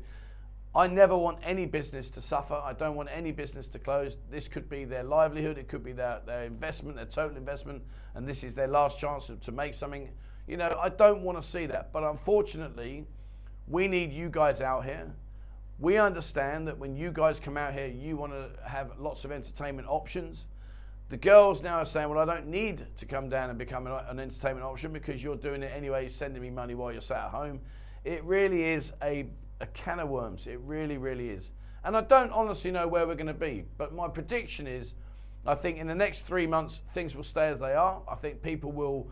I 0.73 0.88
never 0.88 1.17
want 1.17 1.39
any 1.43 1.65
business 1.65 2.10
to 2.12 2.21
suffer. 2.21 2.53
I 2.53 2.73
don't 2.73 2.95
want 2.95 3.10
any 3.12 3.32
business 3.32 3.67
to 3.69 3.80
close. 3.80 4.15
This 4.32 4.47
could 4.47 4.69
be 4.69 4.86
their 4.86 5.03
livelihood, 5.03 5.58
it 5.58 5.67
could 5.67 5.84
be 5.84 5.91
their, 5.91 6.21
their 6.25 6.43
investment, 6.43 6.95
their 6.95 7.06
total 7.06 7.36
investment, 7.36 7.84
and 8.15 8.27
this 8.27 8.43
is 8.43 8.53
their 8.53 8.67
last 8.67 8.97
chance 8.97 9.27
to, 9.27 9.36
to 9.38 9.51
make 9.51 9.73
something. 9.73 10.10
You 10.48 10.58
know, 10.58 10.78
I 10.82 10.90
don't 10.90 11.22
want 11.24 11.42
to 11.42 11.48
see 11.48 11.66
that, 11.66 11.92
but 11.92 12.04
unfortunately, 12.04 13.06
we 13.68 13.88
need 13.88 14.14
you 14.14 14.30
guys 14.30 14.62
out 14.62 14.86
here. 14.86 15.12
We 15.80 15.98
understand 15.98 16.68
that 16.68 16.78
when 16.78 16.96
you 16.96 17.12
guys 17.12 17.40
come 17.40 17.58
out 17.58 17.74
here, 17.74 17.88
you 17.88 18.16
want 18.16 18.32
to 18.32 18.50
have 18.66 18.92
lots 18.98 19.26
of 19.26 19.32
entertainment 19.32 19.88
options. 19.90 20.46
The 21.10 21.18
girls 21.18 21.62
now 21.62 21.78
are 21.78 21.86
saying, 21.86 22.10
well, 22.10 22.18
I 22.18 22.26
don't 22.26 22.48
need 22.48 22.86
to 22.98 23.06
come 23.06 23.30
down 23.30 23.50
and 23.50 23.60
become 23.60 23.88
an, 23.88 23.94
an 24.10 24.20
entertainment 24.20 24.66
option 24.66 24.92
because 24.92 25.22
you're 25.22 25.36
doing 25.36 25.64
it 25.64 25.72
anyway, 25.76 26.10
sending 26.10 26.42
me 26.42 26.50
money 26.50 26.76
while 26.76 26.92
you're 26.92 27.02
sat 27.02 27.26
at 27.26 27.32
home. 27.32 27.60
It 28.04 28.24
really 28.24 28.64
is 28.64 28.92
a, 29.04 29.28
a 29.60 29.68
can 29.68 30.00
of 30.00 30.10
worms. 30.10 30.48
It 30.48 30.60
really, 30.62 30.98
really 30.98 31.30
is. 31.30 31.50
And 31.84 31.96
I 31.96 32.02
don't 32.02 32.32
honestly 32.32 32.72
know 32.72 32.88
where 32.88 33.06
we're 33.06 33.16
going 33.16 33.28
to 33.28 33.34
be, 33.34 33.66
but 33.78 33.94
my 33.94 34.08
prediction 34.08 34.66
is 34.66 34.94
I 35.48 35.56
think 35.56 35.78
in 35.78 35.88
the 35.88 35.96
next 35.96 36.26
three 36.26 36.46
months, 36.46 36.82
things 36.94 37.16
will 37.16 37.24
stay 37.24 37.48
as 37.48 37.60
they 37.60 37.74
are. 37.74 38.02
I 38.10 38.16
think 38.16 38.42
people 38.42 38.72
will 38.74 39.08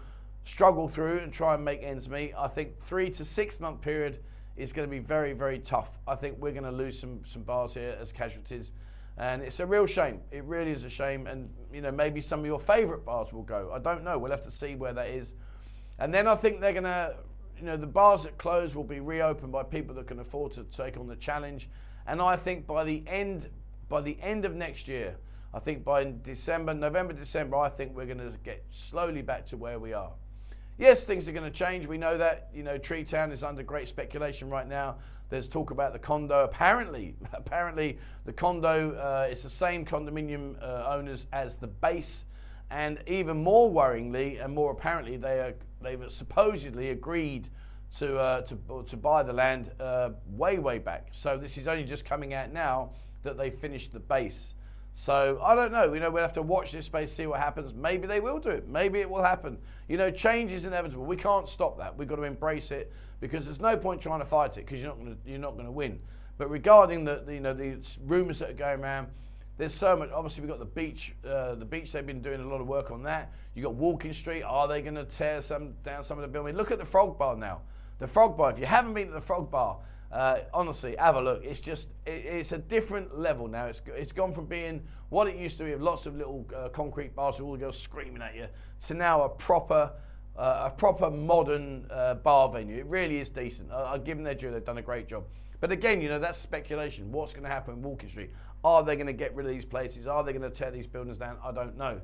struggle 0.45 0.87
through 0.87 1.19
and 1.19 1.33
try 1.33 1.55
and 1.55 1.65
make 1.65 1.83
ends 1.83 2.07
meet. 2.07 2.33
I 2.37 2.47
think 2.47 2.81
three 2.87 3.09
to 3.11 3.25
six 3.25 3.59
month 3.59 3.81
period 3.81 4.19
is 4.55 4.71
going 4.71 4.87
to 4.87 4.91
be 4.91 4.99
very, 4.99 5.33
very 5.33 5.59
tough. 5.59 5.89
I 6.07 6.15
think 6.15 6.37
we're 6.39 6.51
going 6.51 6.63
to 6.63 6.71
lose 6.71 6.99
some, 6.99 7.21
some 7.25 7.43
bars 7.43 7.73
here 7.73 7.97
as 7.99 8.11
casualties. 8.11 8.71
And 9.17 9.41
it's 9.41 9.59
a 9.59 9.65
real 9.65 9.85
shame. 9.85 10.21
It 10.31 10.43
really 10.43 10.71
is 10.71 10.83
a 10.83 10.89
shame. 10.89 11.27
And, 11.27 11.49
you 11.73 11.81
know, 11.81 11.91
maybe 11.91 12.21
some 12.21 12.39
of 12.41 12.45
your 12.45 12.59
favourite 12.59 13.05
bars 13.05 13.33
will 13.33 13.43
go. 13.43 13.71
I 13.73 13.79
don't 13.79 14.03
know. 14.03 14.17
We'll 14.17 14.31
have 14.31 14.43
to 14.43 14.51
see 14.51 14.75
where 14.75 14.93
that 14.93 15.07
is. 15.07 15.31
And 15.99 16.13
then 16.13 16.27
I 16.27 16.35
think 16.35 16.59
they're 16.59 16.73
going 16.73 16.83
to, 16.83 17.15
you 17.57 17.65
know, 17.65 17.77
the 17.77 17.87
bars 17.87 18.23
that 18.23 18.37
close 18.37 18.75
will 18.75 18.83
be 18.83 18.99
reopened 18.99 19.51
by 19.51 19.63
people 19.63 19.95
that 19.95 20.07
can 20.07 20.19
afford 20.19 20.53
to 20.53 20.63
take 20.65 20.97
on 20.97 21.07
the 21.07 21.15
challenge. 21.15 21.69
And 22.07 22.21
I 22.21 22.35
think 22.35 22.67
by 22.67 22.83
the 22.83 23.03
end, 23.07 23.49
by 23.89 24.01
the 24.01 24.17
end 24.21 24.45
of 24.45 24.53
next 24.55 24.87
year, 24.87 25.15
I 25.53 25.59
think 25.59 25.85
by 25.85 26.13
December, 26.23 26.73
November, 26.73 27.13
December, 27.13 27.55
I 27.55 27.69
think 27.69 27.95
we're 27.95 28.05
going 28.05 28.17
to 28.17 28.33
get 28.43 28.65
slowly 28.71 29.21
back 29.21 29.45
to 29.47 29.57
where 29.57 29.79
we 29.79 29.93
are. 29.93 30.11
Yes, 30.77 31.05
things 31.05 31.27
are 31.29 31.31
going 31.31 31.49
to 31.49 31.57
change. 31.57 31.87
We 31.87 31.97
know 31.97 32.17
that. 32.17 32.49
You 32.53 32.63
know, 32.63 32.77
Tree 32.77 33.05
Town 33.05 33.31
is 33.31 33.43
under 33.43 33.63
great 33.63 33.87
speculation 33.87 34.49
right 34.49 34.67
now. 34.67 34.95
There's 35.29 35.47
talk 35.47 35.71
about 35.71 35.93
the 35.93 35.99
condo. 35.99 36.43
Apparently, 36.43 37.15
apparently 37.33 37.97
the 38.25 38.33
condo 38.33 38.91
uh, 38.95 39.27
is 39.31 39.41
the 39.41 39.49
same 39.49 39.85
condominium 39.85 40.61
uh, 40.61 40.85
owners 40.89 41.27
as 41.31 41.55
the 41.55 41.67
base, 41.67 42.25
and 42.71 42.99
even 43.07 43.41
more 43.41 43.71
worryingly 43.71 44.43
and 44.43 44.53
more 44.53 44.71
apparently, 44.71 45.15
they 45.15 45.39
are 45.39 45.53
they've 45.81 46.03
supposedly 46.11 46.89
agreed 46.89 47.47
to 47.99 48.19
uh, 48.19 48.41
to 48.41 48.85
to 48.85 48.97
buy 48.97 49.23
the 49.23 49.33
land 49.33 49.71
uh, 49.79 50.09
way 50.31 50.59
way 50.59 50.77
back. 50.77 51.07
So 51.13 51.37
this 51.37 51.57
is 51.57 51.67
only 51.67 51.85
just 51.85 52.03
coming 52.03 52.33
out 52.33 52.51
now 52.51 52.89
that 53.23 53.37
they 53.37 53.49
finished 53.49 53.93
the 53.93 53.99
base. 53.99 54.53
So 54.95 55.39
I 55.43 55.55
don't 55.55 55.71
know. 55.71 55.93
You 55.93 55.99
know, 55.99 56.09
we'll 56.09 56.23
have 56.23 56.33
to 56.33 56.41
watch 56.41 56.71
this 56.71 56.85
space, 56.85 57.11
see 57.11 57.27
what 57.27 57.39
happens. 57.39 57.73
Maybe 57.73 58.07
they 58.07 58.21
will 58.21 58.39
do 58.39 58.49
it. 58.49 58.67
Maybe 58.67 59.01
it 59.01 59.09
will 59.09 59.23
happen. 59.23 59.57
You 59.89 59.97
know, 59.97 60.09
change 60.09 60.51
is 60.51 60.63
inevitable. 60.63 61.05
We 61.05 61.17
can't 61.17 61.49
stop 61.49 61.77
that. 61.77 61.95
We've 61.95 62.07
got 62.07 62.15
to 62.15 62.23
embrace 62.23 62.71
it 62.71 62.91
because 63.19 63.45
there's 63.45 63.59
no 63.59 63.75
point 63.75 64.01
trying 64.01 64.19
to 64.19 64.25
fight 64.25 64.57
it 64.57 64.65
because 64.65 64.79
you're 64.79 64.89
not 64.89 64.97
going 64.97 65.15
to 65.15 65.29
you're 65.29 65.39
not 65.39 65.53
going 65.53 65.65
to 65.65 65.71
win. 65.71 65.99
But 66.37 66.49
regarding 66.49 67.03
the, 67.03 67.23
the 67.25 67.33
you 67.33 67.39
know 67.41 67.53
the 67.53 67.77
rumours 68.05 68.39
that 68.39 68.51
are 68.51 68.53
going 68.53 68.79
around, 68.79 69.07
there's 69.57 69.73
so 69.73 69.97
much. 69.97 70.09
Obviously, 70.11 70.41
we've 70.41 70.49
got 70.49 70.59
the 70.59 70.65
beach. 70.65 71.13
Uh, 71.27 71.55
the 71.55 71.65
beach. 71.65 71.91
They've 71.91 72.05
been 72.05 72.21
doing 72.21 72.41
a 72.41 72.47
lot 72.47 72.61
of 72.61 72.67
work 72.67 72.89
on 72.89 73.03
that. 73.03 73.33
You 73.53 73.63
got 73.63 73.73
Walking 73.75 74.13
Street. 74.13 74.43
Are 74.43 74.67
they 74.67 74.81
going 74.81 74.95
to 74.95 75.05
tear 75.05 75.41
some 75.41 75.73
down 75.83 76.03
some 76.05 76.17
of 76.17 76.21
the 76.21 76.27
building? 76.29 76.55
Look 76.55 76.71
at 76.71 76.79
the 76.79 76.85
Frog 76.85 77.17
Bar 77.17 77.35
now. 77.35 77.61
The 77.99 78.07
Frog 78.07 78.37
Bar. 78.37 78.51
If 78.51 78.59
you 78.59 78.65
haven't 78.65 78.93
been 78.93 79.07
to 79.07 79.13
the 79.13 79.21
Frog 79.21 79.51
Bar, 79.51 79.77
uh, 80.11 80.39
honestly, 80.53 80.95
have 80.97 81.15
a 81.15 81.21
look. 81.21 81.43
It's 81.43 81.59
just, 81.59 81.89
it, 82.05 82.25
it's 82.25 82.51
a 82.51 82.57
different 82.57 83.19
level 83.19 83.47
now. 83.47 83.65
It's, 83.65 83.81
it's 83.87 84.11
gone 84.11 84.33
from 84.33 84.45
being 84.45 84.81
what 85.09 85.27
it 85.27 85.35
used 85.35 85.57
to 85.57 85.63
be, 85.63 85.71
with 85.71 85.81
lots 85.81 86.05
of 86.05 86.15
little 86.15 86.45
uh, 86.55 86.69
concrete 86.69 87.15
bars 87.15 87.35
with 87.35 87.45
all 87.45 87.53
the 87.53 87.59
girls 87.59 87.79
screaming 87.79 88.21
at 88.21 88.35
you, 88.35 88.47
to 88.87 88.93
now 88.93 89.23
a 89.23 89.29
proper, 89.29 89.91
uh, 90.37 90.63
a 90.65 90.69
proper 90.69 91.09
modern 91.09 91.87
uh, 91.91 92.15
bar 92.15 92.49
venue. 92.49 92.77
It 92.77 92.85
really 92.85 93.19
is 93.19 93.29
decent. 93.29 93.71
I, 93.71 93.93
I 93.93 93.97
give 93.97 94.17
them 94.17 94.23
their 94.23 94.35
due. 94.35 94.51
They've 94.51 94.63
done 94.63 94.77
a 94.77 94.81
great 94.81 95.07
job. 95.07 95.25
But 95.59 95.71
again, 95.71 96.01
you 96.01 96.09
know, 96.09 96.19
that's 96.19 96.39
speculation. 96.39 97.11
What's 97.11 97.33
going 97.33 97.43
to 97.43 97.49
happen 97.49 97.75
in 97.75 97.81
Walking 97.81 98.09
Street? 98.09 98.31
Are 98.63 98.83
they 98.83 98.95
going 98.95 99.07
to 99.07 99.13
get 99.13 99.35
rid 99.35 99.45
of 99.45 99.51
these 99.51 99.65
places? 99.65 100.07
Are 100.07 100.23
they 100.23 100.33
going 100.33 100.49
to 100.49 100.55
tear 100.55 100.71
these 100.71 100.87
buildings 100.87 101.17
down? 101.17 101.37
I 101.43 101.51
don't 101.51 101.77
know. 101.77 102.01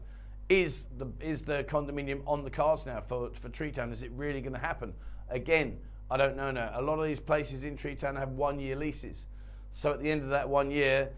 Is 0.50 0.84
the 0.98 1.08
is 1.22 1.42
the 1.44 1.64
condominium 1.64 2.22
on 2.26 2.44
the 2.44 2.50
cards 2.50 2.86
now 2.86 3.02
for 3.08 3.32
for 3.40 3.50
Tree 3.50 3.72
Town? 3.72 3.92
Is 3.92 4.04
it 4.04 4.12
really 4.12 4.42
going 4.42 4.54
to 4.54 4.60
happen? 4.60 4.94
Again, 5.30 5.80
I 6.12 6.18
don't 6.18 6.36
know 6.36 6.52
now. 6.52 6.74
A 6.76 6.82
lot 6.82 7.00
of 7.00 7.06
these 7.06 7.22
places 7.22 7.64
in 7.64 7.78
Treetown 7.78 8.18
have 8.18 8.32
one 8.32 8.60
year 8.60 8.76
leases. 8.76 9.26
So 9.72 9.94
at 9.94 10.02
the 10.02 10.12
end 10.12 10.24
of 10.24 10.30
that 10.30 10.48
one 10.48 10.70
year, 10.70 11.10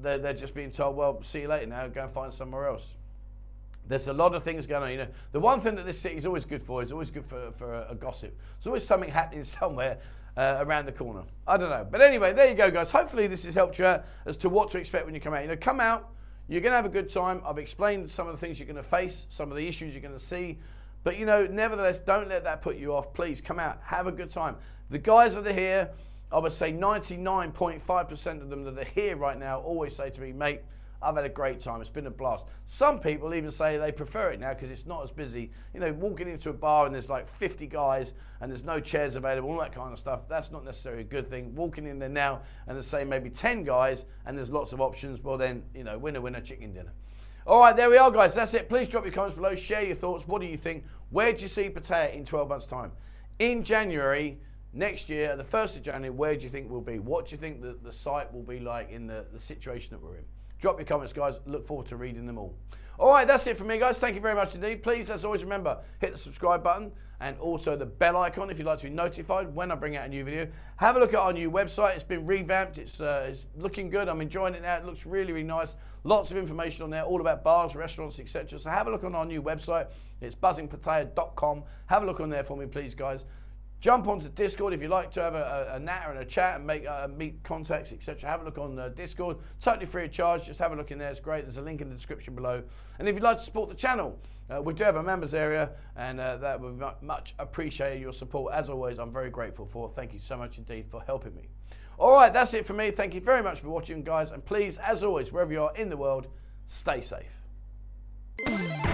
they're, 0.00 0.18
they're 0.18 0.32
just 0.32 0.54
being 0.54 0.70
told, 0.70 0.96
well, 0.96 1.20
see 1.24 1.40
you 1.40 1.48
later 1.48 1.66
now, 1.66 1.88
go 1.88 2.04
and 2.04 2.12
find 2.12 2.32
somewhere 2.32 2.68
else. 2.68 2.84
There's 3.88 4.06
a 4.06 4.12
lot 4.12 4.36
of 4.36 4.44
things 4.44 4.64
going 4.64 4.84
on. 4.84 4.90
You 4.92 4.98
know, 4.98 5.08
the 5.32 5.40
one 5.40 5.60
thing 5.60 5.74
that 5.74 5.84
this 5.84 5.98
city 5.98 6.16
is 6.16 6.26
always 6.26 6.44
good 6.44 6.62
for 6.62 6.80
is 6.80 6.92
always 6.92 7.10
good 7.10 7.24
for, 7.26 7.50
for 7.58 7.74
a, 7.74 7.88
a 7.90 7.94
gossip. 7.96 8.36
There's 8.58 8.68
always 8.68 8.86
something 8.86 9.10
happening 9.10 9.42
somewhere 9.44 9.98
uh, 10.36 10.58
around 10.60 10.86
the 10.86 10.92
corner. 10.92 11.24
I 11.48 11.56
don't 11.56 11.70
know. 11.70 11.84
But 11.90 12.00
anyway, 12.00 12.32
there 12.32 12.48
you 12.48 12.54
go, 12.54 12.70
guys. 12.70 12.88
Hopefully 12.88 13.26
this 13.26 13.44
has 13.44 13.54
helped 13.54 13.80
you 13.80 13.84
out 13.84 14.04
as 14.26 14.36
to 14.38 14.48
what 14.48 14.70
to 14.70 14.78
expect 14.78 15.06
when 15.06 15.14
you 15.14 15.20
come 15.20 15.34
out. 15.34 15.42
You 15.42 15.48
know, 15.48 15.56
come 15.56 15.80
out, 15.80 16.10
you're 16.48 16.60
going 16.60 16.70
to 16.70 16.76
have 16.76 16.86
a 16.86 16.90
good 16.90 17.10
time. 17.10 17.42
I've 17.44 17.58
explained 17.58 18.08
some 18.08 18.28
of 18.28 18.38
the 18.38 18.38
things 18.38 18.60
you're 18.60 18.66
going 18.68 18.76
to 18.76 18.88
face, 18.88 19.26
some 19.28 19.50
of 19.50 19.56
the 19.56 19.66
issues 19.66 19.92
you're 19.92 20.02
going 20.02 20.16
to 20.16 20.24
see. 20.24 20.58
But 21.06 21.18
you 21.18 21.24
know, 21.24 21.46
nevertheless, 21.46 22.00
don't 22.04 22.28
let 22.28 22.42
that 22.42 22.62
put 22.62 22.78
you 22.78 22.92
off. 22.92 23.14
Please 23.14 23.40
come 23.40 23.60
out, 23.60 23.78
have 23.84 24.08
a 24.08 24.10
good 24.12 24.28
time. 24.28 24.56
The 24.90 24.98
guys 24.98 25.34
that 25.34 25.46
are 25.46 25.52
here, 25.52 25.88
I 26.32 26.40
would 26.40 26.52
say 26.52 26.72
99.5% 26.72 28.42
of 28.42 28.50
them 28.50 28.64
that 28.64 28.76
are 28.76 28.90
here 28.92 29.14
right 29.14 29.38
now 29.38 29.60
always 29.60 29.94
say 29.94 30.10
to 30.10 30.20
me, 30.20 30.32
mate, 30.32 30.62
I've 31.00 31.14
had 31.14 31.24
a 31.24 31.28
great 31.28 31.60
time. 31.60 31.80
It's 31.80 31.88
been 31.88 32.08
a 32.08 32.10
blast. 32.10 32.46
Some 32.66 32.98
people 32.98 33.34
even 33.34 33.52
say 33.52 33.78
they 33.78 33.92
prefer 33.92 34.32
it 34.32 34.40
now 34.40 34.52
because 34.52 34.68
it's 34.68 34.84
not 34.84 35.04
as 35.04 35.12
busy. 35.12 35.52
You 35.74 35.78
know, 35.78 35.92
walking 35.92 36.28
into 36.28 36.50
a 36.50 36.52
bar 36.52 36.86
and 36.86 36.92
there's 36.92 37.08
like 37.08 37.28
50 37.38 37.68
guys 37.68 38.12
and 38.40 38.50
there's 38.50 38.64
no 38.64 38.80
chairs 38.80 39.14
available, 39.14 39.50
all 39.50 39.60
that 39.60 39.72
kind 39.72 39.92
of 39.92 40.00
stuff. 40.00 40.22
That's 40.28 40.50
not 40.50 40.64
necessarily 40.64 41.02
a 41.02 41.04
good 41.04 41.30
thing. 41.30 41.54
Walking 41.54 41.86
in 41.86 42.00
there 42.00 42.08
now 42.08 42.40
and 42.66 42.76
there's 42.76 42.88
say 42.88 43.04
maybe 43.04 43.30
10 43.30 43.62
guys 43.62 44.06
and 44.26 44.36
there's 44.36 44.50
lots 44.50 44.72
of 44.72 44.80
options, 44.80 45.22
well 45.22 45.38
then, 45.38 45.62
you 45.72 45.84
know, 45.84 45.98
winner, 45.98 46.20
winner, 46.20 46.40
chicken 46.40 46.72
dinner. 46.72 46.90
All 47.46 47.60
right, 47.60 47.76
there 47.76 47.88
we 47.88 47.96
are, 47.96 48.10
guys. 48.10 48.34
That's 48.34 48.54
it. 48.54 48.68
Please 48.68 48.88
drop 48.88 49.04
your 49.04 49.14
comments 49.14 49.36
below. 49.36 49.54
Share 49.54 49.84
your 49.84 49.94
thoughts. 49.94 50.26
What 50.26 50.40
do 50.40 50.48
you 50.48 50.56
think? 50.56 50.82
Where 51.10 51.32
do 51.32 51.42
you 51.42 51.48
see 51.48 51.68
Pattaya 51.68 52.14
in 52.14 52.24
12 52.24 52.48
months' 52.48 52.66
time? 52.66 52.92
In 53.38 53.62
January 53.62 54.38
next 54.72 55.08
year, 55.08 55.36
the 55.36 55.44
1st 55.44 55.76
of 55.76 55.82
January, 55.82 56.10
where 56.10 56.36
do 56.36 56.42
you 56.42 56.50
think 56.50 56.70
we'll 56.70 56.80
be? 56.80 56.98
What 56.98 57.26
do 57.26 57.32
you 57.32 57.38
think 57.38 57.62
the, 57.62 57.76
the 57.82 57.92
site 57.92 58.32
will 58.32 58.42
be 58.42 58.60
like 58.60 58.90
in 58.90 59.06
the, 59.06 59.24
the 59.32 59.40
situation 59.40 59.90
that 59.92 60.02
we're 60.02 60.16
in? 60.16 60.24
Drop 60.60 60.78
your 60.78 60.86
comments, 60.86 61.12
guys. 61.12 61.34
Look 61.46 61.66
forward 61.66 61.86
to 61.88 61.96
reading 61.96 62.26
them 62.26 62.38
all. 62.38 62.54
All 62.98 63.10
right, 63.10 63.26
that's 63.26 63.46
it 63.46 63.58
for 63.58 63.64
me, 63.64 63.78
guys. 63.78 63.98
Thank 63.98 64.14
you 64.14 64.22
very 64.22 64.34
much 64.34 64.54
indeed. 64.54 64.82
Please, 64.82 65.10
as 65.10 65.24
always, 65.24 65.42
remember, 65.42 65.78
hit 66.00 66.12
the 66.12 66.18
subscribe 66.18 66.64
button 66.64 66.92
and 67.20 67.38
also 67.38 67.76
the 67.76 67.86
bell 67.86 68.16
icon 68.16 68.50
if 68.50 68.58
you'd 68.58 68.66
like 68.66 68.78
to 68.78 68.84
be 68.84 68.90
notified 68.90 69.54
when 69.54 69.70
I 69.70 69.74
bring 69.74 69.96
out 69.96 70.06
a 70.06 70.08
new 70.08 70.24
video. 70.24 70.48
Have 70.76 70.96
a 70.96 71.00
look 71.00 71.14
at 71.14 71.20
our 71.20 71.32
new 71.32 71.50
website. 71.50 71.94
It's 71.94 72.02
been 72.02 72.26
revamped. 72.26 72.78
It's, 72.78 73.00
uh, 73.00 73.28
it's 73.30 73.40
looking 73.56 73.90
good. 73.90 74.08
I'm 74.08 74.20
enjoying 74.20 74.54
it 74.54 74.62
now. 74.62 74.76
It 74.76 74.86
looks 74.86 75.06
really, 75.06 75.32
really 75.32 75.46
nice. 75.46 75.74
Lots 76.06 76.30
of 76.30 76.36
information 76.36 76.84
on 76.84 76.90
there, 76.90 77.02
all 77.02 77.20
about 77.20 77.42
bars, 77.42 77.74
restaurants, 77.74 78.20
etc. 78.20 78.60
So 78.60 78.70
have 78.70 78.86
a 78.86 78.90
look 78.92 79.02
on 79.02 79.16
our 79.16 79.26
new 79.26 79.42
website. 79.42 79.88
It's 80.20 80.36
buzzinpattaya.com. 80.36 81.64
Have 81.86 82.04
a 82.04 82.06
look 82.06 82.20
on 82.20 82.30
there 82.30 82.44
for 82.44 82.56
me, 82.56 82.64
please, 82.66 82.94
guys. 82.94 83.24
Jump 83.80 84.06
onto 84.06 84.28
Discord 84.28 84.72
if 84.72 84.80
you'd 84.80 84.88
like 84.88 85.10
to 85.10 85.20
have 85.20 85.34
a, 85.34 85.72
a, 85.72 85.74
a 85.74 85.78
natter 85.80 86.12
and 86.12 86.20
a 86.20 86.24
chat 86.24 86.58
and 86.58 86.66
make 86.66 86.86
uh, 86.86 87.08
meet 87.08 87.42
contacts, 87.42 87.90
etc. 87.90 88.30
Have 88.30 88.42
a 88.42 88.44
look 88.44 88.56
on 88.56 88.78
uh, 88.78 88.90
Discord, 88.90 89.38
totally 89.60 89.84
free 89.84 90.04
of 90.04 90.12
charge. 90.12 90.46
Just 90.46 90.60
have 90.60 90.70
a 90.70 90.76
look 90.76 90.92
in 90.92 90.98
there; 90.98 91.10
it's 91.10 91.18
great. 91.18 91.44
There's 91.44 91.56
a 91.56 91.62
link 91.62 91.80
in 91.80 91.88
the 91.88 91.96
description 91.96 92.36
below. 92.36 92.62
And 93.00 93.08
if 93.08 93.16
you'd 93.16 93.24
like 93.24 93.38
to 93.38 93.44
support 93.44 93.68
the 93.68 93.74
channel, 93.74 94.16
uh, 94.48 94.62
we 94.62 94.74
do 94.74 94.84
have 94.84 94.94
a 94.94 95.02
members 95.02 95.34
area, 95.34 95.70
and 95.96 96.20
uh, 96.20 96.36
that 96.36 96.60
would 96.60 96.80
much 97.02 97.34
appreciate 97.40 98.00
your 98.00 98.12
support. 98.12 98.54
As 98.54 98.68
always, 98.68 99.00
I'm 99.00 99.12
very 99.12 99.30
grateful 99.30 99.66
for. 99.66 99.90
Thank 99.96 100.14
you 100.14 100.20
so 100.20 100.36
much 100.36 100.56
indeed 100.56 100.86
for 100.88 101.02
helping 101.02 101.34
me. 101.34 101.48
All 101.98 102.12
right, 102.12 102.32
that's 102.32 102.52
it 102.54 102.66
for 102.66 102.74
me. 102.74 102.90
Thank 102.90 103.14
you 103.14 103.20
very 103.20 103.42
much 103.42 103.60
for 103.60 103.68
watching, 103.68 104.02
guys. 104.02 104.30
And 104.30 104.44
please, 104.44 104.78
as 104.78 105.02
always, 105.02 105.32
wherever 105.32 105.52
you 105.52 105.62
are 105.62 105.76
in 105.76 105.88
the 105.88 105.96
world, 105.96 106.26
stay 106.68 107.00
safe. 107.00 108.85